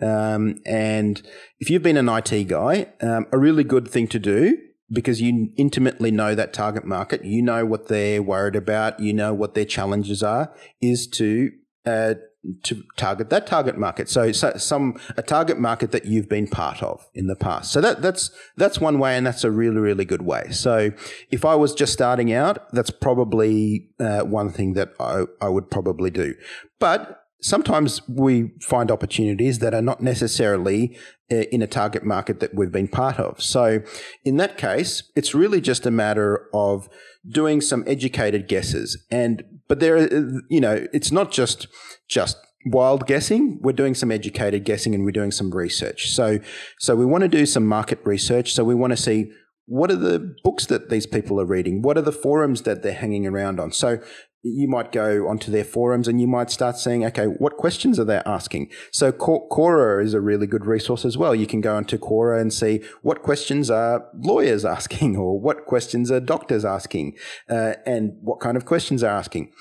[0.00, 1.22] um, and
[1.60, 4.56] if you've been an IT guy, um, a really good thing to do
[4.90, 9.34] because you intimately know that target market, you know what they're worried about, you know
[9.34, 11.50] what their challenges are, is to
[11.84, 12.14] uh,
[12.62, 14.08] to target that target market.
[14.08, 17.72] So, so, some a target market that you've been part of in the past.
[17.72, 20.50] So that that's that's one way, and that's a really really good way.
[20.50, 20.90] So
[21.30, 25.70] if I was just starting out, that's probably uh, one thing that I, I would
[25.70, 26.34] probably do.
[26.78, 30.96] But sometimes we find opportunities that are not necessarily
[31.30, 33.42] uh, in a target market that we've been part of.
[33.42, 33.80] So
[34.24, 36.88] in that case, it's really just a matter of
[37.28, 41.68] doing some educated guesses and but there uh, you know it's not just
[42.08, 43.58] just wild guessing.
[43.62, 46.10] We're doing some educated guessing and we're doing some research.
[46.10, 46.40] So
[46.78, 48.52] so we want to do some market research.
[48.52, 49.30] So we want to see
[49.66, 51.82] what are the books that these people are reading?
[51.82, 53.70] What are the forums that they're hanging around on?
[53.70, 53.98] So
[54.42, 58.04] you might go onto their forums and you might start saying, okay, what questions are
[58.04, 58.70] they asking?
[58.92, 61.34] So Quora is a really good resource as well.
[61.34, 66.10] You can go onto Quora and see what questions are lawyers asking or what questions
[66.10, 67.16] are doctors asking
[67.48, 69.52] uh, and what kind of questions are asking.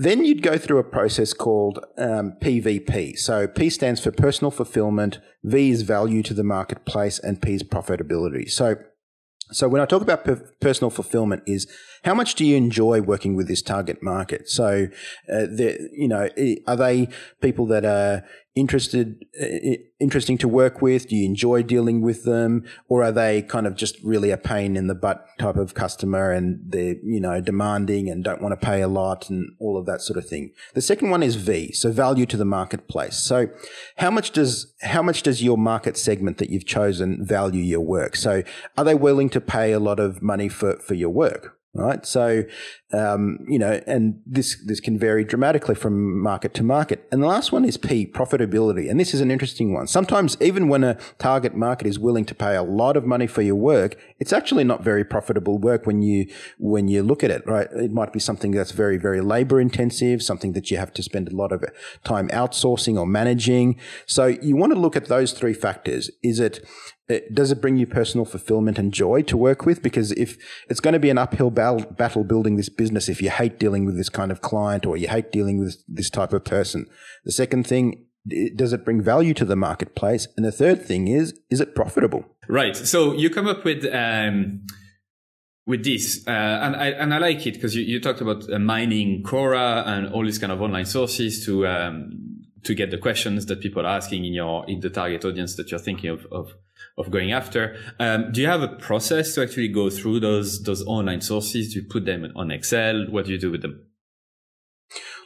[0.00, 3.18] Then you'd go through a process called um, PVP.
[3.18, 7.64] So P stands for personal fulfillment, V is value to the marketplace, and P is
[7.64, 8.48] profitability.
[8.48, 8.76] So
[9.50, 11.66] so when I talk about per- personal fulfillment is
[12.04, 14.48] how much do you enjoy working with this target market?
[14.48, 14.88] So,
[15.32, 15.46] uh,
[15.92, 16.28] you know,
[16.66, 17.08] are they
[17.40, 21.08] people that are interested, uh, interesting to work with?
[21.08, 22.64] Do you enjoy dealing with them?
[22.90, 26.30] Or are they kind of just really a pain in the butt type of customer
[26.30, 29.86] and they're, you know, demanding and don't want to pay a lot and all of
[29.86, 30.52] that sort of thing?
[30.74, 33.16] The second one is V, so value to the marketplace.
[33.16, 33.48] So
[33.96, 38.14] how much does, how much does your market segment that you've chosen value your work?
[38.14, 38.42] So
[38.76, 41.56] are they willing to pay a lot of money for, for your work?
[41.74, 42.06] Right?
[42.06, 42.44] So,
[42.92, 47.06] um, you know, and this this can vary dramatically from market to market.
[47.10, 49.86] And the last one is P, profitability, and this is an interesting one.
[49.86, 53.42] Sometimes, even when a target market is willing to pay a lot of money for
[53.42, 56.26] your work, it's actually not very profitable work when you
[56.58, 57.68] when you look at it, right?
[57.72, 61.28] It might be something that's very very labor intensive, something that you have to spend
[61.28, 61.64] a lot of
[62.04, 63.76] time outsourcing or managing.
[64.06, 66.10] So you want to look at those three factors.
[66.22, 66.64] Is it
[67.08, 69.82] it, does it bring you personal fulfillment and joy to work with?
[69.82, 70.36] Because if
[70.68, 73.84] it's going to be an uphill battle, battle building this business, if you hate dealing
[73.84, 76.86] with this kind of client or you hate dealing with this type of person.
[77.24, 78.06] The second thing,
[78.56, 80.28] does it bring value to the marketplace?
[80.36, 82.24] And the third thing is, is it profitable?
[82.48, 82.74] Right.
[82.74, 84.62] So you come up with, um,
[85.66, 88.58] with this, uh, and I and I like it because you, you talked about uh,
[88.58, 93.46] mining Quora and all these kind of online sources to um, to get the questions
[93.46, 96.52] that people are asking in your in the target audience that you're thinking of of
[96.96, 97.76] of going after.
[97.98, 101.72] Um, do you have a process to actually go through those those online sources?
[101.72, 103.06] Do you put them on Excel?
[103.10, 103.86] What do you do with them?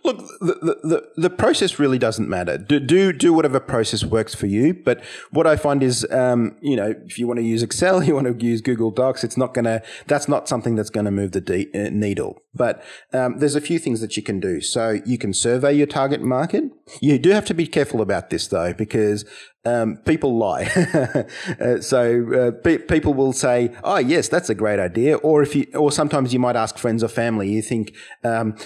[0.04, 2.56] Look, the, the, the process really doesn't matter.
[2.56, 4.74] Do, do, do whatever process works for you.
[4.74, 8.14] But what I find is, um, you know, if you want to use Excel, you
[8.14, 11.10] want to use Google Docs, it's not going to, that's not something that's going to
[11.10, 12.42] move the de- uh, needle.
[12.54, 12.82] But
[13.12, 14.60] um, there's a few things that you can do.
[14.60, 16.64] So you can survey your target market.
[17.00, 19.24] You do have to be careful about this though, because
[19.64, 20.64] um, people lie.
[21.60, 25.54] uh, so uh, pe- people will say, "Oh, yes, that's a great idea," or if
[25.54, 27.50] you, or sometimes you might ask friends or family.
[27.50, 27.94] You think.
[28.24, 28.56] Um,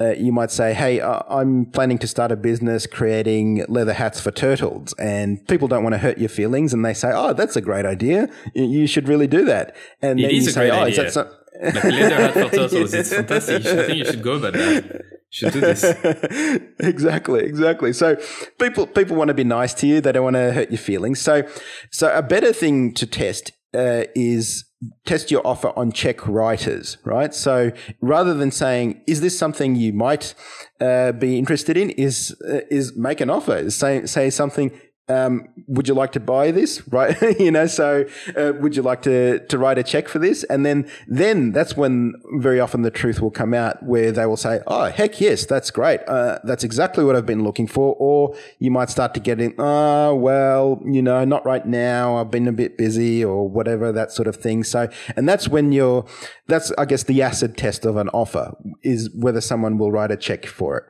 [0.00, 4.30] uh, you might say, Hey, I'm planning to start a business creating leather hats for
[4.30, 4.94] turtles.
[4.98, 6.72] And people don't want to hurt your feelings.
[6.72, 8.28] And they say, Oh, that's a great idea.
[8.54, 9.76] You should really do that.
[10.00, 11.04] And it then you a say, Oh, idea.
[11.04, 12.94] is that so- like leather hat for turtles.
[12.94, 13.62] It's fantastic.
[13.62, 14.84] You should, I think you should go about that.
[14.84, 15.00] You
[15.30, 15.84] should do this.
[16.80, 17.92] exactly, exactly.
[17.92, 18.16] So
[18.58, 20.00] people people want to be nice to you.
[20.00, 21.20] They don't want to hurt your feelings.
[21.20, 21.46] So
[21.90, 24.64] so a better thing to test uh, is
[25.04, 27.32] test your offer on check writers, right?
[27.34, 30.34] So rather than saying, is this something you might
[30.80, 33.70] uh, be interested in, is uh, is make an offer.
[33.70, 34.70] Say say something
[35.08, 36.82] um, would you like to buy this?
[36.92, 37.16] Right.
[37.40, 38.04] you know, so,
[38.36, 40.44] uh, would you like to, to write a check for this?
[40.44, 44.36] And then, then that's when very often the truth will come out where they will
[44.36, 46.00] say, Oh, heck yes, that's great.
[46.06, 47.96] Uh, that's exactly what I've been looking for.
[47.98, 52.16] Or you might start to get in, Oh, well, you know, not right now.
[52.16, 54.64] I've been a bit busy or whatever, that sort of thing.
[54.64, 56.04] So, and that's when you're,
[56.46, 60.16] that's, I guess, the acid test of an offer is whether someone will write a
[60.16, 60.84] check for it.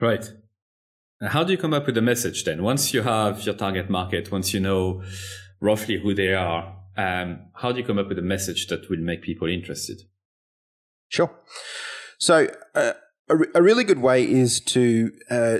[0.00, 0.32] Right.
[1.22, 2.62] How do you come up with a message then?
[2.62, 5.02] Once you have your target market, once you know
[5.60, 9.00] roughly who they are, um, how do you come up with a message that will
[9.00, 10.02] make people interested?
[11.08, 11.30] Sure.
[12.18, 12.92] So, uh,
[13.28, 15.58] a, a, really good way is to uh,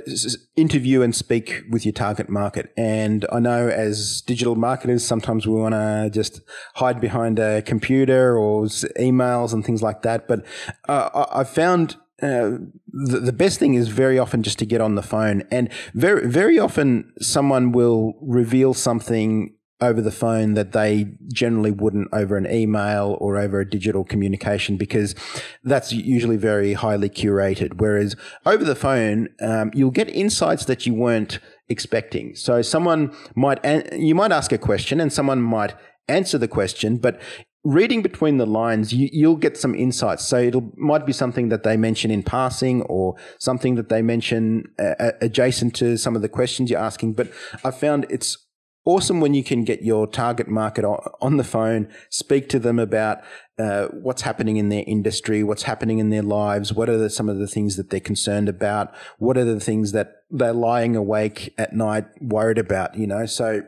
[0.55, 2.73] interview and speak with your target market.
[2.75, 6.41] And I know as digital marketers, sometimes we want to just
[6.75, 8.65] hide behind a computer or
[8.99, 10.27] emails and things like that.
[10.27, 10.45] But
[10.89, 12.57] uh, I've found uh,
[12.87, 16.27] the, the best thing is very often just to get on the phone and very
[16.27, 22.49] very often someone will reveal something over the phone that they generally wouldn't over an
[22.49, 25.15] email or over a digital communication because
[25.63, 27.73] that's usually very highly curated.
[27.77, 32.35] Whereas over the phone, um, you'll get insights that you weren't expecting.
[32.35, 33.59] So someone might,
[33.93, 35.73] you might ask a question and someone might
[36.11, 37.19] answer the question, but
[37.63, 40.25] reading between the lines, you, will get some insights.
[40.25, 44.65] So it might be something that they mention in passing or something that they mention
[44.79, 47.13] uh, adjacent to some of the questions you're asking.
[47.13, 47.31] But
[47.63, 48.37] I found it's
[48.83, 53.19] awesome when you can get your target market on the phone, speak to them about
[53.59, 57.29] uh, what's happening in their industry, what's happening in their lives, what are the, some
[57.29, 61.53] of the things that they're concerned about, what are the things that they're lying awake
[61.59, 63.27] at night worried about, you know.
[63.27, 63.61] So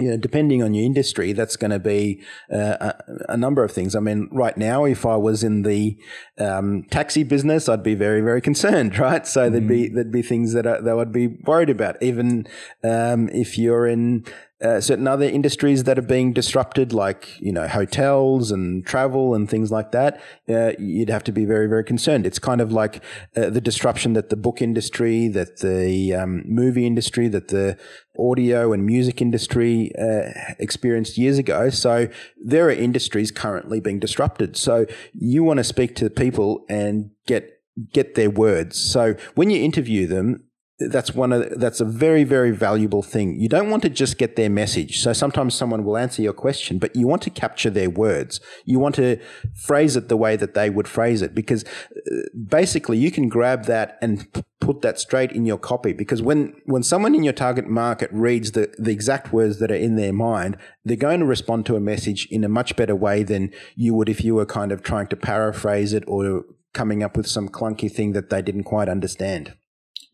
[0.00, 2.20] you know, depending on your industry, that's going to be
[2.52, 2.94] uh, a,
[3.28, 3.94] a, number of things.
[3.94, 5.96] I mean, right now, if I was in the
[6.36, 9.24] um, taxi business, I'd be very, very concerned, right?
[9.24, 9.94] So mm there'd be mm-hmm.
[9.94, 12.02] there'd be things that I, that I'd be worried about.
[12.02, 12.48] Even
[12.82, 14.24] um, if you're in
[14.64, 19.50] uh, certain other industries that are being disrupted, like you know hotels and travel and
[19.50, 22.26] things like that, uh, you'd have to be very very concerned.
[22.26, 23.02] It's kind of like
[23.36, 27.76] uh, the disruption that the book industry, that the um, movie industry, that the
[28.18, 31.68] audio and music industry uh, experienced years ago.
[31.68, 32.08] So
[32.42, 34.56] there are industries currently being disrupted.
[34.56, 37.50] So you want to speak to people and get
[37.92, 38.78] get their words.
[38.78, 40.43] So when you interview them,
[40.78, 43.38] that's one of that's a very very valuable thing.
[43.38, 45.00] You don't want to just get their message.
[45.00, 48.40] So sometimes someone will answer your question, but you want to capture their words.
[48.64, 49.18] You want to
[49.54, 52.16] phrase it the way that they would phrase it because uh,
[52.48, 54.26] basically you can grab that and
[54.60, 58.52] put that straight in your copy because when when someone in your target market reads
[58.52, 61.80] the the exact words that are in their mind, they're going to respond to a
[61.80, 65.06] message in a much better way than you would if you were kind of trying
[65.06, 69.54] to paraphrase it or coming up with some clunky thing that they didn't quite understand.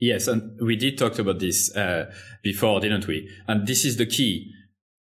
[0.00, 2.10] Yes, and we did talk about this uh,
[2.42, 3.28] before, didn't we?
[3.46, 4.50] And this is the key.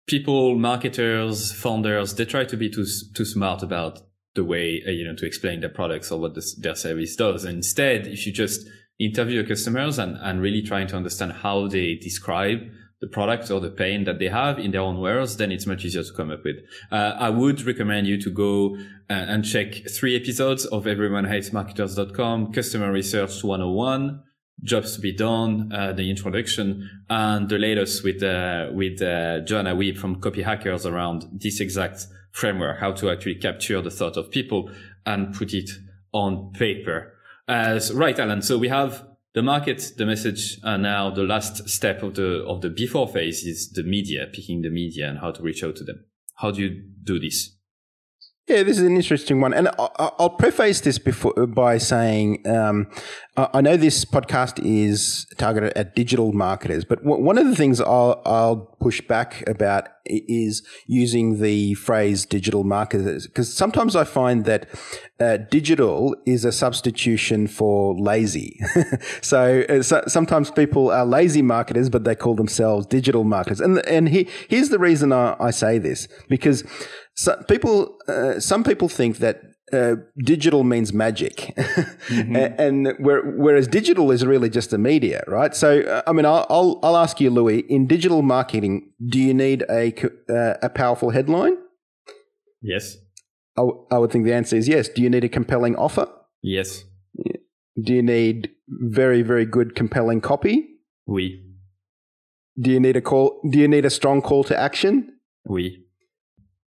[0.09, 2.85] People, marketers, founders, they try to be too
[3.15, 4.01] too smart about
[4.35, 7.45] the way uh, you know to explain their products or what the, their service does.
[7.45, 8.67] And instead, if you just
[8.99, 12.59] interview your customers and, and really trying to understand how they describe
[13.01, 15.85] the product or the pain that they have in their own words, then it's much
[15.85, 16.57] easier to come up with.
[16.91, 18.77] Uh, I would recommend you to go
[19.09, 24.23] uh, and check three episodes of everyonehatesmarketers.com, customer research 101,
[24.63, 29.75] jobs to be done, uh, the introduction, and the latest with uh, with uh, Joanna
[29.75, 34.31] Wiebe from Copy Hackers around this exact framework, how to actually capture the thought of
[34.31, 34.71] people
[35.07, 35.71] and put it
[36.13, 37.15] on paper.
[37.49, 38.43] As right, Allan.
[38.43, 42.61] So we have the market, the message, and now the last step of the of
[42.61, 45.85] the before phase is the media, picking the media and how to reach out to
[45.85, 46.05] them.
[46.37, 47.57] How do you do this?
[48.51, 52.89] Yeah, this is an interesting one, and I'll preface this before by saying um,
[53.37, 58.21] I know this podcast is targeted at digital marketers, but one of the things I'll,
[58.27, 64.69] I'll push back about is using the phrase digital marketers because sometimes I find that
[65.21, 68.59] uh, digital is a substitution for lazy.
[69.23, 73.79] so, uh, so, sometimes people are lazy marketers, but they call themselves digital marketers, and
[73.87, 76.65] and he, here's the reason I, I say this because
[77.21, 79.43] so people, uh, some people think that
[79.75, 82.35] uh, digital means magic, mm-hmm.
[82.35, 85.55] and, whereas digital is really just a media, right?
[85.55, 89.35] So, uh, I mean, I'll, I'll, I'll ask you, Louis, in digital marketing, do you
[89.35, 89.93] need a
[90.31, 91.59] uh, a powerful headline?
[92.63, 92.97] Yes.
[93.59, 94.89] I, w- I would think the answer is yes.
[94.89, 96.09] Do you need a compelling offer?
[96.43, 96.85] Yes.
[97.83, 100.67] Do you need very very good compelling copy?
[101.07, 101.45] Oui.
[102.59, 103.43] Do you need a call?
[103.51, 105.19] Do you need a strong call to action?
[105.45, 105.85] Oui.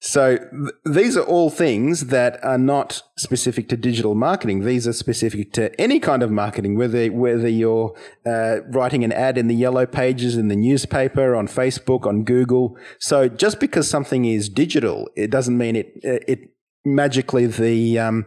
[0.07, 4.61] So th- these are all things that are not specific to digital marketing.
[4.65, 7.93] These are specific to any kind of marketing, whether whether you're
[8.25, 12.79] uh, writing an ad in the yellow pages in the newspaper, on Facebook, on Google.
[13.01, 16.51] So just because something is digital, it doesn't mean it it
[16.87, 18.27] magically the um,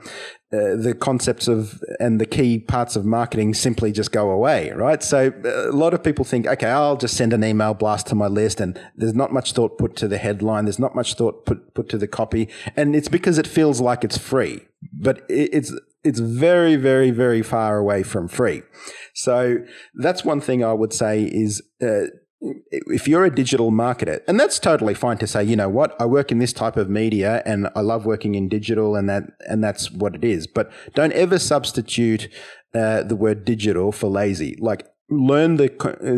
[0.51, 5.01] uh, the concepts of and the key parts of marketing simply just go away, right?
[5.03, 8.16] So uh, a lot of people think, okay, I'll just send an email blast to
[8.16, 10.66] my list, and there's not much thought put to the headline.
[10.66, 14.03] There's not much thought put put to the copy, and it's because it feels like
[14.03, 18.64] it's free, but it's it's very, very, very far away from free.
[19.14, 19.57] So
[19.95, 21.62] that's one thing I would say is.
[21.82, 22.07] Uh,
[22.42, 26.06] if you're a digital marketer, and that's totally fine to say, you know what, I
[26.06, 29.64] work in this type of media and I love working in digital and that, and
[29.64, 30.48] that's what it is.
[30.48, 32.30] But don't ever substitute
[32.74, 34.56] uh, the word digital for lazy.
[34.60, 35.68] Like learn the,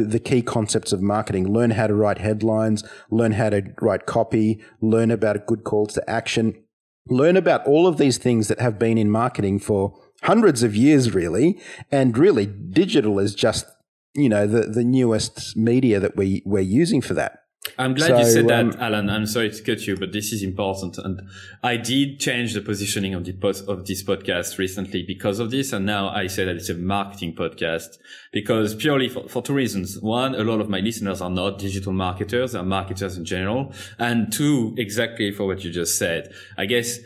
[0.08, 4.62] the key concepts of marketing, learn how to write headlines, learn how to write copy,
[4.82, 6.62] learn about good calls to action,
[7.08, 11.14] learn about all of these things that have been in marketing for hundreds of years,
[11.14, 11.60] really.
[11.92, 13.66] And really digital is just
[14.14, 17.42] you know the the newest media that we we're using for that.
[17.78, 19.10] I'm glad so, you said that, um, Allan.
[19.10, 20.98] I'm sorry to cut you, but this is important.
[20.98, 21.22] And
[21.62, 25.72] I did change the positioning of the post of this podcast recently because of this.
[25.72, 28.00] And now I say that it's a marketing podcast
[28.34, 30.00] because purely for, for two reasons.
[30.02, 33.74] One, a lot of my listeners are not digital marketers, are marketers in general.
[34.00, 36.34] And two, exactly for what you just said.
[36.58, 36.98] I guess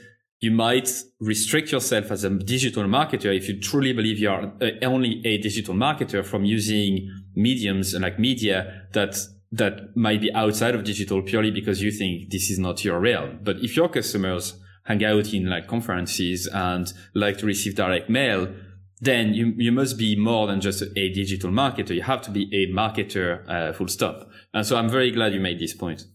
[0.45, 0.89] you might
[1.19, 5.39] restrict yourself as a digital marketer if you truly believe you are uh, only a
[5.39, 9.17] digital marketer from using mediums and like media that
[9.51, 13.39] that might be outside of digital purely because you think this is not your realm.
[13.41, 18.53] But if your customers hang out in like conferences and like to receive direct mail,
[19.01, 21.95] then you, you must be more than just a digital marketer.
[21.95, 24.29] You have to be a marketer, uh, full stop.
[24.53, 26.05] And so I'm very glad you made this point.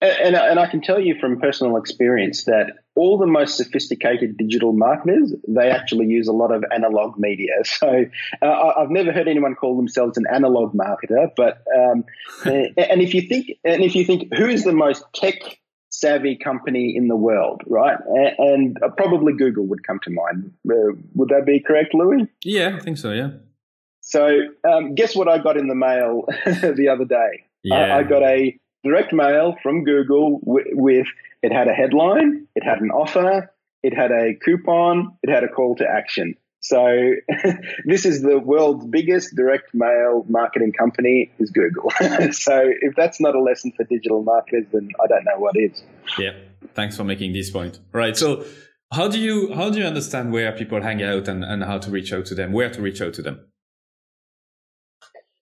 [0.00, 2.66] And, and I can tell you from personal experience that
[2.98, 7.52] all the most sophisticated digital marketers, they actually use a lot of analog media.
[7.78, 8.06] So
[8.42, 11.30] uh, I've never heard anyone call themselves an analog marketer.
[11.36, 12.04] But um,
[12.44, 15.36] and if you think and if you think who is the most tech
[15.90, 17.98] savvy company in the world, right?
[18.38, 20.52] And, probably Google would come to mind.
[20.68, 22.26] Uh, would that be correct, Louis?
[22.42, 23.12] Yeah, I think so.
[23.12, 23.30] Yeah.
[24.00, 27.44] So um, guess what I got in the mail the other day?
[27.62, 27.96] Yeah.
[27.96, 31.06] I, I got a direct mail from Google with, with
[31.42, 35.48] it had a headline, it had an offer, it had a coupon, it had a
[35.48, 36.34] call to action.
[36.60, 37.12] So
[37.86, 41.90] this is the world's biggest direct mail marketing company is Google.
[42.32, 45.82] so if that's not a lesson for digital marketers, then I don't know what is.
[46.18, 46.32] Yeah.
[46.74, 47.78] Thanks for making this point.
[47.92, 48.16] Right.
[48.16, 48.44] So
[48.92, 51.90] how do you how do you understand where people hang out and, and how to
[51.90, 53.40] reach out to them, where to reach out to them?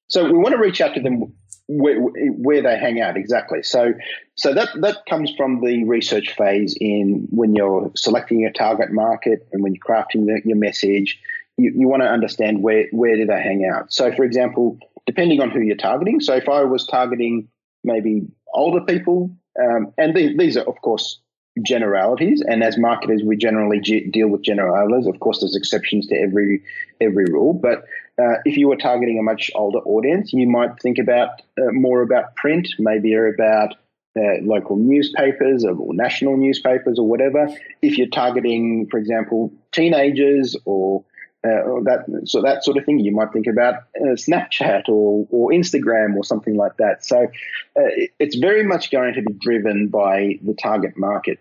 [0.08, 1.32] So we want to reach out to them
[1.68, 3.62] where, where, they hang out exactly.
[3.62, 3.94] So,
[4.36, 9.48] so that that comes from the research phase in when you're selecting your target market
[9.52, 11.18] and when you're crafting the, your message.
[11.56, 13.92] You, you want to understand where where do they hang out.
[13.92, 16.20] So, for example, depending on who you're targeting.
[16.20, 17.48] So, if I was targeting
[17.82, 21.20] maybe older people, um, and these, these are of course
[21.62, 25.06] generalities, and as marketers, we generally deal with generalities.
[25.06, 26.62] Of course, there's exceptions to every
[27.00, 27.84] every rule, but
[28.18, 32.02] uh, if you were targeting a much older audience, you might think about uh, more
[32.02, 33.74] about print, maybe about
[34.16, 37.48] uh, local newspapers or, or, national newspapers or whatever.
[37.82, 41.04] If you're targeting, for example, teenagers or,
[41.44, 45.50] uh, that so that sort of thing, you might think about uh, Snapchat or or
[45.50, 47.04] Instagram or something like that.
[47.04, 51.38] So uh, it's very much going to be driven by the target market.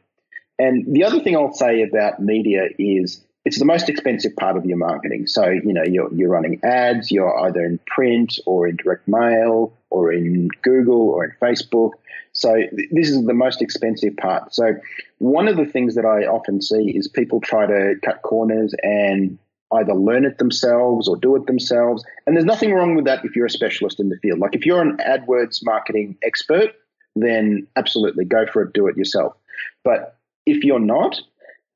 [0.57, 4.65] And the other thing I'll say about media is it's the most expensive part of
[4.65, 5.27] your marketing.
[5.27, 9.77] So, you know, you're, you're running ads, you're either in print or in direct mail
[9.91, 11.91] or in Google or in Facebook.
[12.33, 14.53] So th- this is the most expensive part.
[14.53, 14.73] So
[15.19, 19.37] one of the things that I often see is people try to cut corners and
[19.73, 22.03] either learn it themselves or do it themselves.
[22.25, 24.39] And there's nothing wrong with that if you're a specialist in the field.
[24.39, 26.71] Like if you're an AdWords marketing expert,
[27.15, 29.35] then absolutely go for it, do it yourself.
[29.83, 31.19] But if you're not,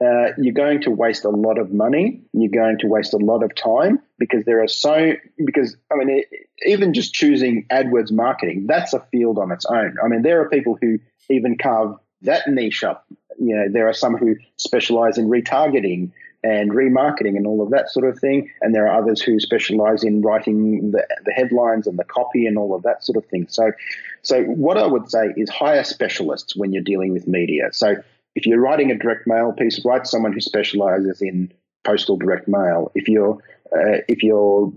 [0.04, 2.22] uh, you're going to waste a lot of money.
[2.32, 5.14] You're going to waste a lot of time because there are so
[5.46, 6.28] because I mean it,
[6.66, 9.96] even just choosing AdWords marketing that's a field on its own.
[10.04, 11.00] I mean there are people who
[11.30, 13.06] even carve that niche up.
[13.38, 16.12] You know there are some who specialize in retargeting
[16.44, 20.06] and remarketing and all of that sort of thing, and there are others who specialize
[20.06, 23.46] in writing the, the headlines and the copy and all of that sort of thing.
[23.50, 23.74] So,
[24.22, 27.74] so what I would say is hire specialists when you're dealing with media.
[27.74, 27.98] So
[28.36, 31.52] if you're writing a direct mail piece, write someone who specializes in
[31.84, 32.92] postal direct mail.
[32.96, 33.38] If you're
[33.72, 34.72] uh, if you're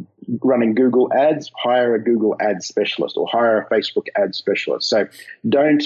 [0.45, 4.89] running Google ads, hire a Google ads specialist or hire a Facebook ads specialist.
[4.89, 5.07] So
[5.49, 5.83] don't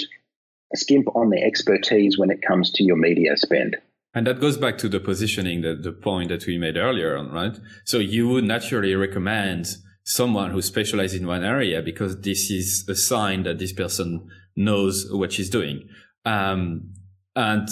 [0.75, 3.77] skimp on the expertise when it comes to your media spend.
[4.13, 7.31] And that goes back to the positioning, the, the point that we made earlier on,
[7.31, 7.57] right?
[7.85, 9.67] So you would naturally recommend
[10.03, 15.07] someone who specializes in one area because this is a sign that this person knows
[15.11, 15.87] what she's doing.
[16.25, 16.93] Um,
[17.37, 17.69] and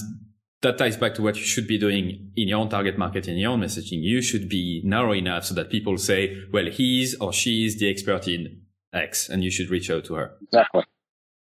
[0.61, 3.35] that ties back to what you should be doing in your own target market, in
[3.35, 4.01] your own messaging.
[4.01, 8.27] You should be narrow enough so that people say, well, he's or she's the expert
[8.27, 8.61] in
[8.93, 10.35] X and you should reach out to her.
[10.43, 10.83] Exactly.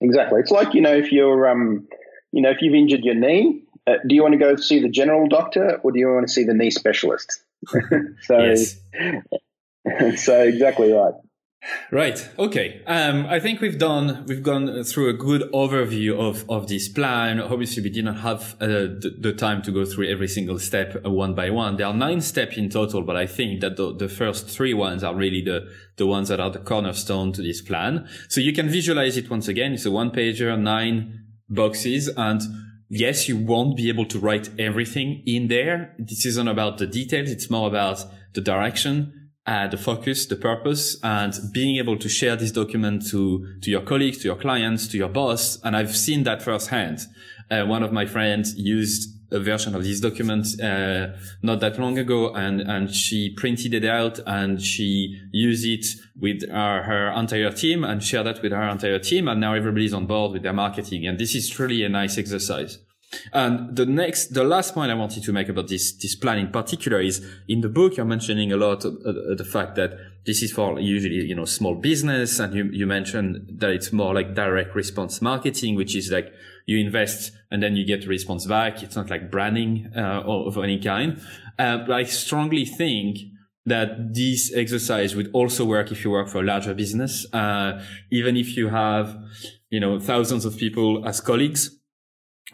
[0.02, 0.40] Exactly.
[0.40, 1.88] It's like, you know, if you're, um,
[2.32, 4.90] you know, if you've injured your knee, uh, do you want to go see the
[4.90, 7.44] general doctor or do you want to see the knee specialist?
[8.24, 8.56] so,
[10.16, 11.14] so exactly right.
[11.92, 12.30] Right.
[12.38, 12.84] Okay.
[12.86, 17.42] Um, I think we've done, we've gone through a good overview of, of this plan.
[17.42, 21.10] Obviously, we didn't have uh, the, the, time to go through every single step uh,
[21.10, 21.78] one by one.
[21.78, 25.04] There are nine steps in total, but I think that the, the first three ones
[25.04, 28.08] are really the, the ones that are the cornerstone to this plan.
[28.30, 29.74] So you can visualize it once again.
[29.74, 32.42] It's a one pager, nine boxes and
[32.88, 35.96] yes, you won't be able to write everything in there.
[35.98, 37.32] This isn't about the details.
[37.32, 39.19] It's more about the direction
[39.50, 43.22] uh, the focus, the purpose, and being able to share this document to
[43.62, 45.60] to your colleagues, to your clients, to your boss.
[45.64, 47.00] And I've seen that firsthand.
[47.50, 51.08] Uh, one of my friends used a version of this document uh,
[51.42, 55.86] not that long ago, and and she printed it out and she used it
[56.16, 59.28] with her, her entire team and shared that with her entire team.
[59.28, 61.08] And now everybody's on board with their marketing.
[61.08, 62.78] And this is truly a nice exercise.
[63.34, 66.52] And the next, the last point I wanted to make about this, this plan in
[66.52, 70.44] particular is in the book, you're mentioning a lot of, uh, the fact that this
[70.44, 72.40] is for usually, you know, small business.
[72.40, 76.32] And you, you mentioned that it's more like direct response marketing, which is like
[76.68, 78.84] you invest and then you get a response back.
[78.84, 81.20] It's not like branding, uh, of any kind.
[81.58, 83.18] Uh, but I strongly think
[83.66, 87.26] that this exercise would also work if you work for a larger business.
[87.34, 89.18] Uh, even if you have,
[89.70, 91.79] you know, thousands of people as colleagues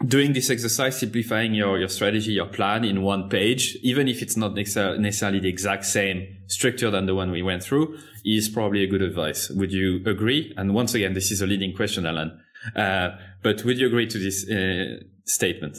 [0.04, 4.36] doing this exercise, simplifying your, your strategy, your plan in one page, even if it's
[4.36, 8.86] not necessarily the exact same structure than the one we went through, is probably a
[8.86, 9.48] good advice.
[9.50, 10.52] Would you agree?
[10.56, 12.38] And once again, this is a leading question, Allan.
[12.74, 13.10] Uh,
[13.42, 15.78] but would you agree to this uh, statement?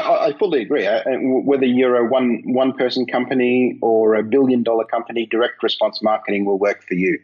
[0.00, 0.86] I, fully agree.
[0.86, 6.44] Whether you're a one one person company or a billion dollar company, direct response marketing
[6.44, 7.18] will work for you.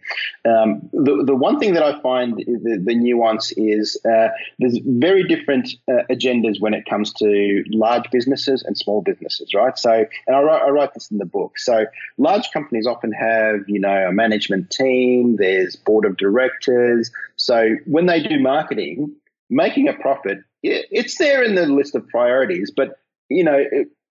[0.45, 5.25] Um, the the one thing that I find the, the nuance is uh, there's very
[5.25, 9.77] different uh, agendas when it comes to large businesses and small businesses, right?
[9.77, 11.59] So, and I write, I write this in the book.
[11.59, 11.87] So,
[12.18, 17.11] large companies often have you know a management team, there's board of directors.
[17.37, 19.16] So when they do marketing,
[19.51, 22.98] making a profit it's there in the list of priorities, but
[23.28, 23.64] you know,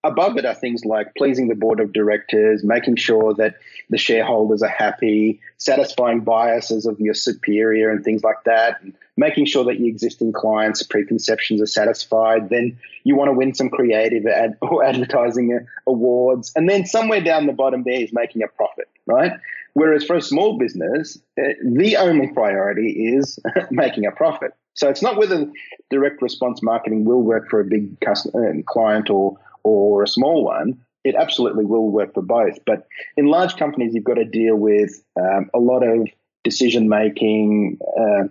[0.04, 3.56] above it are things like pleasing the board of directors, making sure that
[3.90, 9.46] the shareholders are happy, satisfying biases of your superior and things like that, and making
[9.46, 12.50] sure that your existing clients' preconceptions are satisfied.
[12.50, 16.52] Then you want to win some creative ad or advertising awards.
[16.56, 19.34] And then somewhere down the bottom there is making a profit, right?
[19.74, 23.38] Whereas for a small business, eh, the only priority is
[23.70, 24.54] making a profit.
[24.80, 25.46] So it's not whether
[25.90, 30.46] direct response marketing will work for a big customer, uh, client or or a small
[30.46, 30.80] one.
[31.04, 32.58] It absolutely will work for both.
[32.66, 36.08] But in large companies, you've got to deal with um, a lot of
[36.46, 37.78] decision making.
[38.00, 38.30] Uh,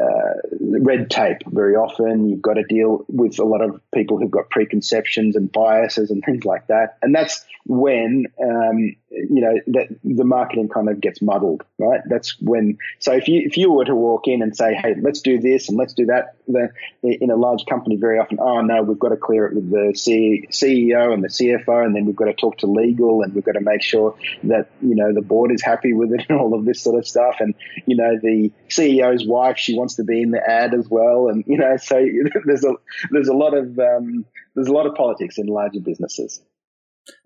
[0.00, 2.28] uh, red tape very often.
[2.28, 6.22] You've got to deal with a lot of people who've got preconceptions and biases and
[6.24, 6.96] things like that.
[7.02, 12.00] And that's when, um, you know, that the marketing kind of gets muddled, right?
[12.06, 15.20] That's when, so if you, if you were to walk in and say, Hey, let's
[15.20, 16.70] do this and let's do that the,
[17.02, 19.92] in a large company, very often, oh no, we've got to clear it with the
[19.96, 21.84] C, CEO and the CFO.
[21.84, 24.70] And then we've got to talk to legal and we've got to make sure that,
[24.80, 27.36] you know, the board is happy with it and all of this sort of stuff.
[27.40, 27.54] And,
[27.86, 31.44] you know, the CEO's wife, she wants to be in the ad as well, and
[31.46, 32.04] you know, so
[32.44, 32.72] there's a
[33.10, 34.24] there's a lot of um,
[34.54, 36.42] there's a lot of politics in larger businesses.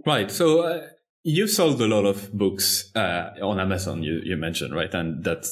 [0.05, 0.31] Right.
[0.31, 0.87] So uh,
[1.27, 4.03] you sold a lot of books uh, on Amazon.
[4.05, 5.45] You you mentioned right, and that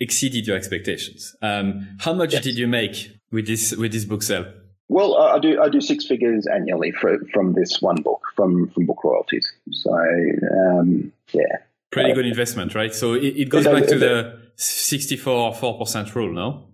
[0.00, 1.36] exceeded your expectations.
[1.40, 2.42] Um, how much yes.
[2.42, 4.52] did you make with this with this book sale?
[4.88, 8.84] Well, I do I do six figures annually for, from this one book from from
[8.84, 9.50] book royalties.
[9.70, 11.58] So um, yeah,
[11.92, 12.92] pretty uh, good investment, right?
[12.92, 16.66] So it, it goes it back to the 64 4% rule, no?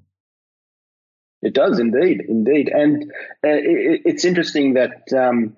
[1.43, 3.13] It does indeed, indeed, and
[3.45, 5.55] uh, it, it's interesting that um,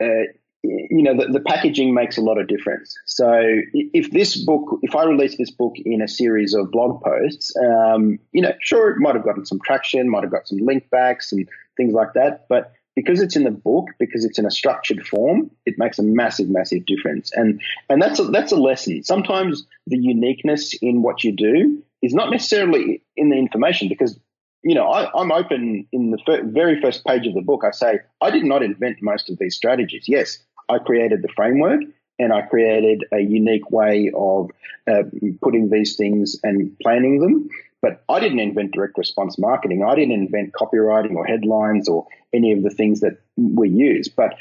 [0.00, 0.32] uh,
[0.62, 2.96] you know the, the, packaging makes a lot of difference.
[3.06, 3.40] So
[3.72, 8.18] if this book, if I release this book in a series of blog posts, um,
[8.32, 11.32] you know, sure, it might have gotten some traction, might have got some link backs
[11.32, 15.06] and things like that, but because it's in the book, because it's in a structured
[15.06, 17.30] form, it makes a massive, massive difference.
[17.32, 19.04] And and that's a, that's a lesson.
[19.04, 24.18] Sometimes the uniqueness in what you do is not necessarily in the information because
[24.64, 27.62] you know, I, am open in the fir- very first page of the book.
[27.64, 30.06] I say, I did not invent most of these strategies.
[30.08, 30.38] Yes,
[30.68, 31.80] I created the framework
[32.18, 34.50] and I created a unique way of
[34.90, 35.04] uh,
[35.40, 37.48] putting these things and planning them.
[37.80, 39.84] But I didn't invent direct response marketing.
[39.84, 44.08] I didn't invent copywriting or headlines or any of the things that we use.
[44.08, 44.34] But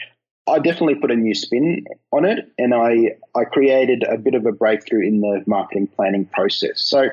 [0.47, 4.45] I definitely put a new spin on it and I, I created a bit of
[4.45, 6.81] a breakthrough in the marketing planning process.
[6.81, 7.09] So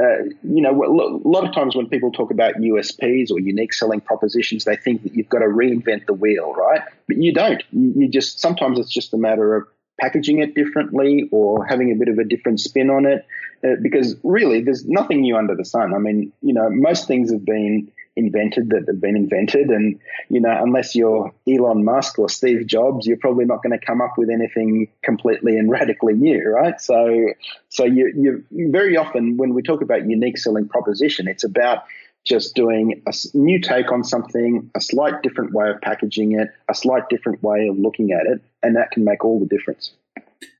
[0.00, 4.00] uh, you know, a lot of times when people talk about USPs or unique selling
[4.00, 6.80] propositions, they think that you've got to reinvent the wheel, right?
[7.06, 7.62] But you don't.
[7.70, 9.68] You just sometimes it's just a matter of
[10.00, 13.26] packaging it differently or having a bit of a different spin on it,
[13.64, 15.94] uh, because really there's nothing new under the sun.
[15.94, 19.68] I mean, you know, most things have been invented that have been invented.
[19.68, 19.98] And,
[20.28, 24.00] you know, unless you're Elon Musk or Steve Jobs, you're probably not going to come
[24.00, 26.80] up with anything completely and radically new, right?
[26.80, 27.26] So,
[27.68, 31.84] so you, you very often when we talk about unique selling proposition, it's about
[32.24, 36.74] just doing a new take on something, a slight different way of packaging it, a
[36.74, 39.92] slight different way of looking at it, and that can make all the difference.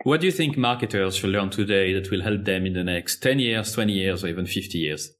[0.04, 3.22] What do you think marketers should learn today that will help them in the next
[3.22, 5.12] 10 years, 20 years, or even 50 years?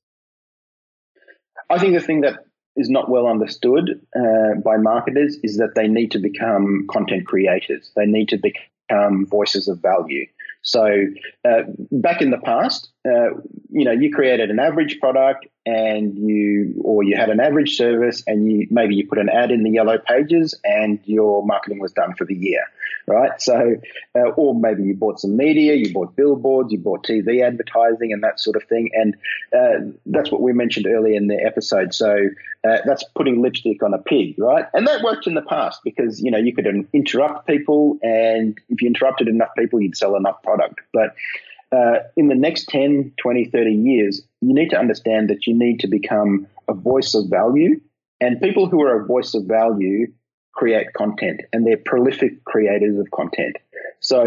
[1.73, 2.45] I think the thing that
[2.77, 7.91] is not well understood uh, by marketers is that they need to become content creators.
[7.97, 10.27] They need to become voices of value.
[10.63, 11.07] So
[11.45, 13.31] uh, back in the past, uh,
[13.71, 18.23] you know, you created an average product and you, or you had an average service
[18.27, 21.93] and you, maybe you put an ad in the yellow pages and your marketing was
[21.93, 22.63] done for the year,
[23.09, 23.41] right?
[23.41, 23.77] So,
[24.15, 28.23] uh, or maybe you bought some media, you bought billboards, you bought TV advertising and
[28.23, 28.91] that sort of thing.
[28.93, 29.17] And,
[29.53, 31.95] uh, that's what we mentioned earlier in the episode.
[31.95, 32.29] So,
[32.65, 34.67] uh, that's putting lipstick on a pig, right?
[34.75, 38.81] And that worked in the past because, you know, you could interrupt people and if
[38.81, 40.81] you interrupted enough people, you'd sell enough product.
[40.93, 41.17] But,
[41.73, 45.81] uh, in the next 10, 20, 30 years, you need to understand that you need
[45.81, 47.81] to become a voice of value.
[48.21, 50.13] And people who are a voice of value
[50.53, 53.57] create content and they're prolific creators of content.
[54.01, 54.27] So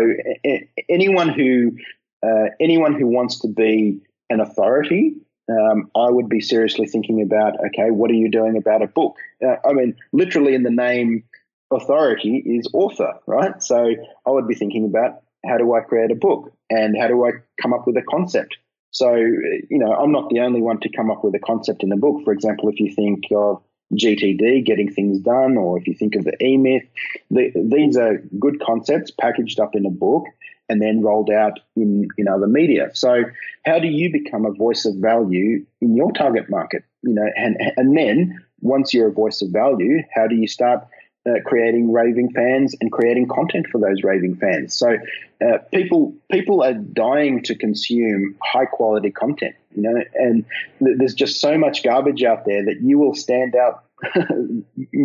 [0.89, 1.78] anyone who
[2.26, 5.14] uh, anyone who wants to be an authority
[5.50, 9.18] um, I would be seriously thinking about, okay, what are you doing about a book?
[9.46, 11.24] Uh, I mean, literally in the name
[11.72, 13.62] authority is author, right?
[13.62, 17.26] So I would be thinking about how do I create a book and how do
[17.26, 17.32] I
[17.62, 18.58] come up with a concept?
[18.91, 21.89] So, you know, I'm not the only one to come up with a concept in
[21.89, 22.24] the book.
[22.24, 23.62] For example, if you think of
[23.93, 26.88] GTD, getting things done, or if you think of the E Myth,
[27.30, 30.26] the, these are good concepts packaged up in a book
[30.70, 32.89] and then rolled out in, in other media.
[32.93, 33.26] So
[33.66, 36.84] how do you become a voice of value in your target market?
[37.04, 40.88] You know, and, and then once you're a voice of value, how do you start
[41.28, 44.73] uh, creating raving fans and creating content for those raving fans?
[44.73, 44.97] So
[45.45, 50.45] uh, people people are dying to consume high quality content, you know, and
[50.80, 53.84] th- there's just so much garbage out there that you will stand out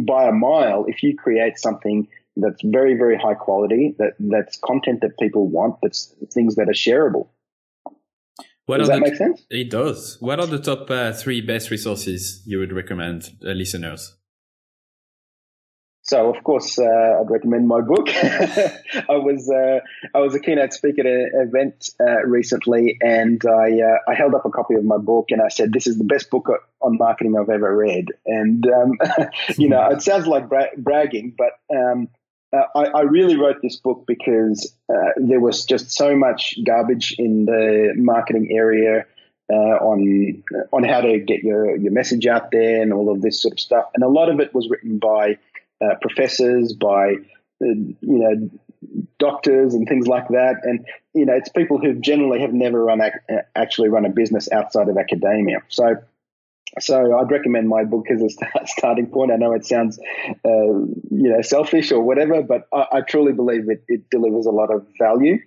[0.03, 5.01] by a mile if you create something that's very, very high quality, that that's content
[5.03, 7.29] that people want, that's things that are shareable.
[8.67, 9.45] What does that the, make sense?
[9.51, 10.17] It does.
[10.21, 14.17] What are the top uh, three best resources you would recommend uh, listeners?
[16.11, 18.09] So of course, uh, I'd recommend my book.
[18.15, 19.79] I was uh,
[20.13, 24.35] I was a keynote speaker at an event uh, recently, and I uh, I held
[24.35, 26.49] up a copy of my book and I said, "This is the best book
[26.81, 28.99] on marketing I've ever read." And um,
[29.57, 32.09] you know, it sounds like bra- bragging, but um,
[32.53, 37.15] uh, I, I, really wrote this book because uh, there was just so much garbage
[37.21, 39.07] in the marketing area
[39.49, 40.43] uh, on
[40.73, 43.61] on how to get your, your message out there and all of this sort of
[43.61, 43.85] stuff.
[43.95, 45.39] And a lot of it was written by
[45.81, 47.15] uh, professors, by
[47.63, 48.51] uh, you know
[49.19, 50.57] doctors and things like that.
[50.63, 54.51] And you know, it's people who generally have never run ac- actually run a business
[54.51, 55.63] outside of academia.
[55.69, 55.97] So
[56.79, 58.29] so I'd recommend my book as a
[58.67, 59.33] starting point.
[59.33, 63.69] I know it sounds, uh, you know, selfish or whatever, but I, I truly believe
[63.69, 65.39] it, it, delivers a lot of value.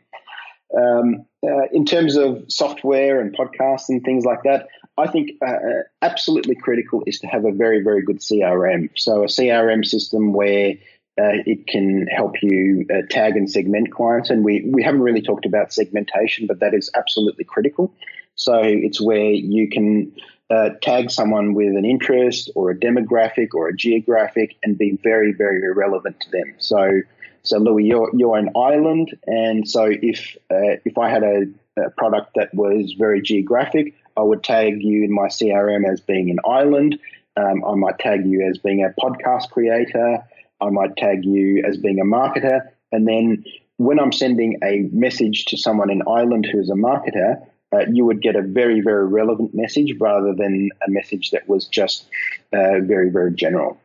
[0.78, 4.68] Um, uh, in terms of software and podcasts and things like that,
[4.98, 8.90] I think uh, uh absolutely critical is to have a very, very good CRM.
[8.96, 10.76] So a CRM system where
[11.20, 14.30] uh, it can help you uh, tag and segment clients.
[14.32, 17.94] And we, we haven't really talked about segmentation, but that is absolutely critical.
[18.36, 20.12] So it's where you can
[20.50, 25.34] uh, tag someone with an interest or a demographic or a geographic and be very,
[25.34, 26.56] very relevant to them.
[26.58, 27.02] So,
[27.44, 29.16] so Louis, you're, you're an island.
[29.28, 31.44] And so if, uh, if I had a,
[31.78, 36.30] a, product that was very geographic, I would tag you in my CRM as being
[36.30, 37.00] in Ireland.
[37.36, 40.24] Um, I might tag you as being a podcast creator.
[40.62, 42.62] I might tag you as being a marketer.
[42.92, 43.44] And then
[43.78, 48.22] when I'm sending a message to someone in Ireland who's a marketer, uh, you would
[48.22, 52.06] get a very, very relevant message rather than a message that was just
[52.54, 53.80] uh, very, very general.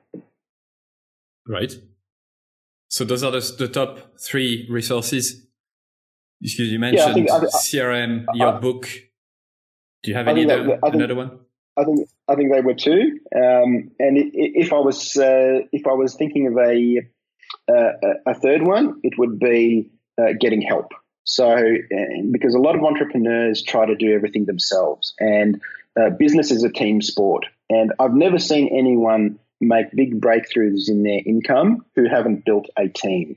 [1.46, 1.72] Right.
[2.88, 5.46] So those are the, the top three resources.
[6.42, 8.88] Excuse you mentioned yeah, I think, I, CRM, your I, book.
[10.08, 11.38] Do you have any other, that, think, another one?
[11.76, 13.18] I think I think they were two.
[13.36, 17.02] Um, and if I was uh, if I was thinking of a
[17.70, 20.92] uh, a third one, it would be uh, getting help.
[21.24, 21.54] So,
[22.30, 25.60] because a lot of entrepreneurs try to do everything themselves, and
[25.94, 27.44] uh, business is a team sport.
[27.68, 32.88] And I've never seen anyone make big breakthroughs in their income who haven't built a
[32.88, 33.36] team.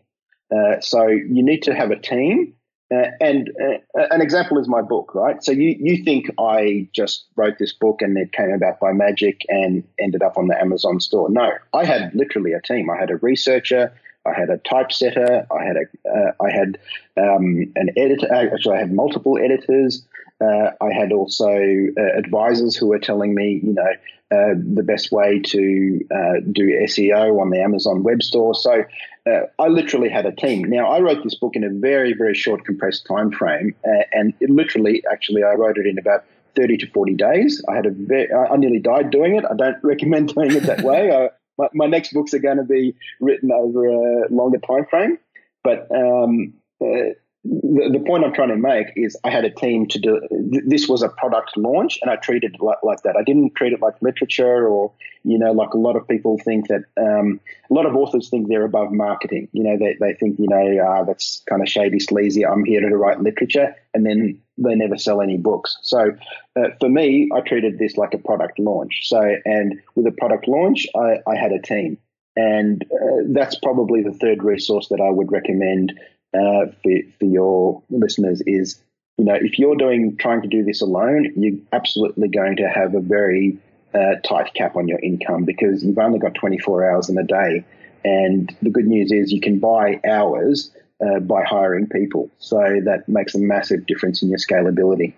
[0.49, 2.53] Uh, so, you need to have a team.
[2.91, 5.41] Uh, and uh, an example is my book, right?
[5.43, 9.45] So you, you think I just wrote this book and it came about by magic
[9.47, 11.29] and ended up on the Amazon store.
[11.29, 12.89] No, I had literally a team.
[12.89, 13.93] I had a researcher,
[14.25, 15.47] I had a typesetter.
[15.51, 16.77] I had a, uh, I had
[17.17, 18.27] um, an editor.
[18.33, 20.05] Uh, actually, I had multiple editors.
[20.39, 23.91] Uh, I had also uh, advisors who were telling me, you know,
[24.31, 28.55] uh, the best way to uh, do SEO on the Amazon web store.
[28.55, 28.83] So
[29.27, 30.63] I literally had a team.
[30.63, 33.75] Now, I wrote this book in a very, very short, compressed time frame,
[34.13, 36.23] and it literally, actually, I wrote it in about
[36.55, 37.63] 30 to 40 days.
[37.69, 39.45] I had a very, I nearly died doing it.
[39.45, 41.11] I don't recommend doing it that way.
[41.11, 41.29] I,
[41.61, 45.17] my, my next books are going to be written over a longer time frame.
[45.63, 47.13] But um, uh,
[47.43, 50.87] the, the, point I'm trying to make is I had a team to do this
[50.87, 53.15] was a product launch and I treated it like, like that.
[53.15, 54.91] I didn't treat it like literature or,
[55.23, 57.39] you know, like a lot of people think that um,
[57.69, 59.47] a lot of authors think they're above marketing.
[59.53, 62.45] You know, they, they think, you know, uh, that's kind of shady, sleazy.
[62.45, 63.75] I'm here to write literature.
[63.95, 65.77] And then they never sell any books.
[65.81, 66.15] So
[66.55, 69.07] uh, for me, I treated this like a product launch.
[69.07, 71.97] So, and with a product launch, I, I had a team.
[72.35, 75.99] And uh, that's probably the third resource that I would recommend
[76.33, 78.81] uh, for, for your listeners is,
[79.17, 82.95] you know, if you're doing trying to do this alone, you're absolutely going to have
[82.95, 83.57] a very
[83.93, 87.65] uh, tight cap on your income because you've only got 24 hours in a day.
[88.03, 90.71] And the good news is you can buy hours
[91.05, 92.29] uh, by hiring people.
[92.39, 95.13] So that makes a massive difference in your scalability.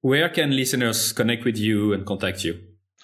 [0.00, 2.58] Where can listeners connect with you and contact you?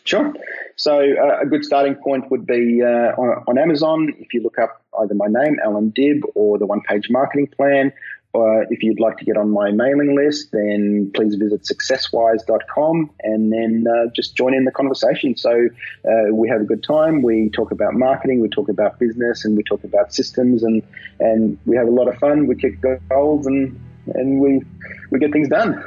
[0.04, 0.32] Sure.
[0.78, 4.14] So uh, a good starting point would be uh, on, on, Amazon.
[4.20, 7.92] If you look up either my name, Allan Dib, or the One Page Marketing Plan,
[8.32, 13.52] or if you'd like to get on my mailing list, then please visit successwise.com and
[13.52, 15.36] then uh, just join in the conversation.
[15.36, 15.66] So
[16.04, 17.22] uh, we have a good time.
[17.22, 20.84] We talk about marketing, we talk about business, and we talk about systems, and
[21.18, 22.46] and we have a lot of fun.
[22.46, 23.76] We kick goals and
[24.14, 24.62] and we
[25.10, 25.84] we get things done.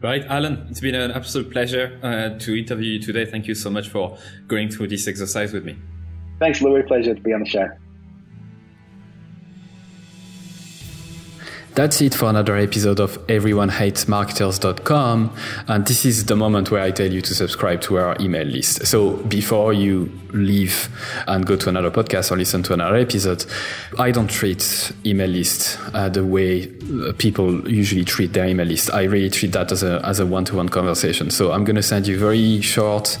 [0.00, 3.24] Right, Allan, it's been an absolute pleasure uh, to interview you today.
[3.24, 5.76] Thank you so much for going through this exercise with me.
[6.38, 6.84] Thanks, Louis.
[6.84, 7.68] Pleasure to be on the show.
[11.78, 15.36] That's it for another episode of everyonehatesmarketers.com.
[15.68, 18.84] And this is the moment where I tell you to subscribe to our email list.
[18.84, 20.88] So before you leave
[21.28, 23.46] and go to another podcast or listen to another episode,
[23.96, 28.92] I don't treat email list uh, the way uh, people usually treat their email list.
[28.92, 31.30] I really treat that as a, as a one-to-one conversation.
[31.30, 33.20] So I'm going to send you very short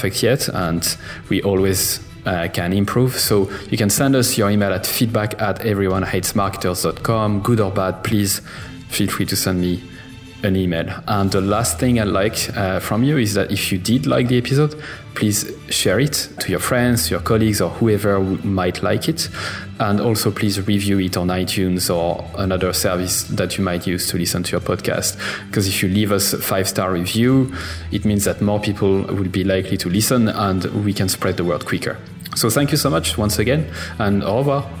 [0.09, 0.97] yet, and
[1.29, 3.17] we always uh, can improve.
[3.17, 7.41] So you can send us your email at feedback at everyonehatesmarketers.com.
[7.41, 8.41] Good or bad, please
[8.89, 9.83] feel free to send me
[10.43, 10.89] an email.
[11.07, 14.27] And the last thing I like uh, from you is that if you did like
[14.27, 14.81] the episode,
[15.13, 19.29] please share it to your friends, your colleagues, or whoever might like it.
[19.79, 24.17] And also, please review it on iTunes or another service that you might use to
[24.17, 25.17] listen to your podcast.
[25.47, 27.53] Because if you leave us a five star review,
[27.91, 31.43] it means that more people will be likely to listen and we can spread the
[31.43, 31.97] word quicker.
[32.35, 33.69] So, thank you so much once again,
[33.99, 34.80] and au revoir.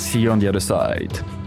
[0.00, 1.39] See you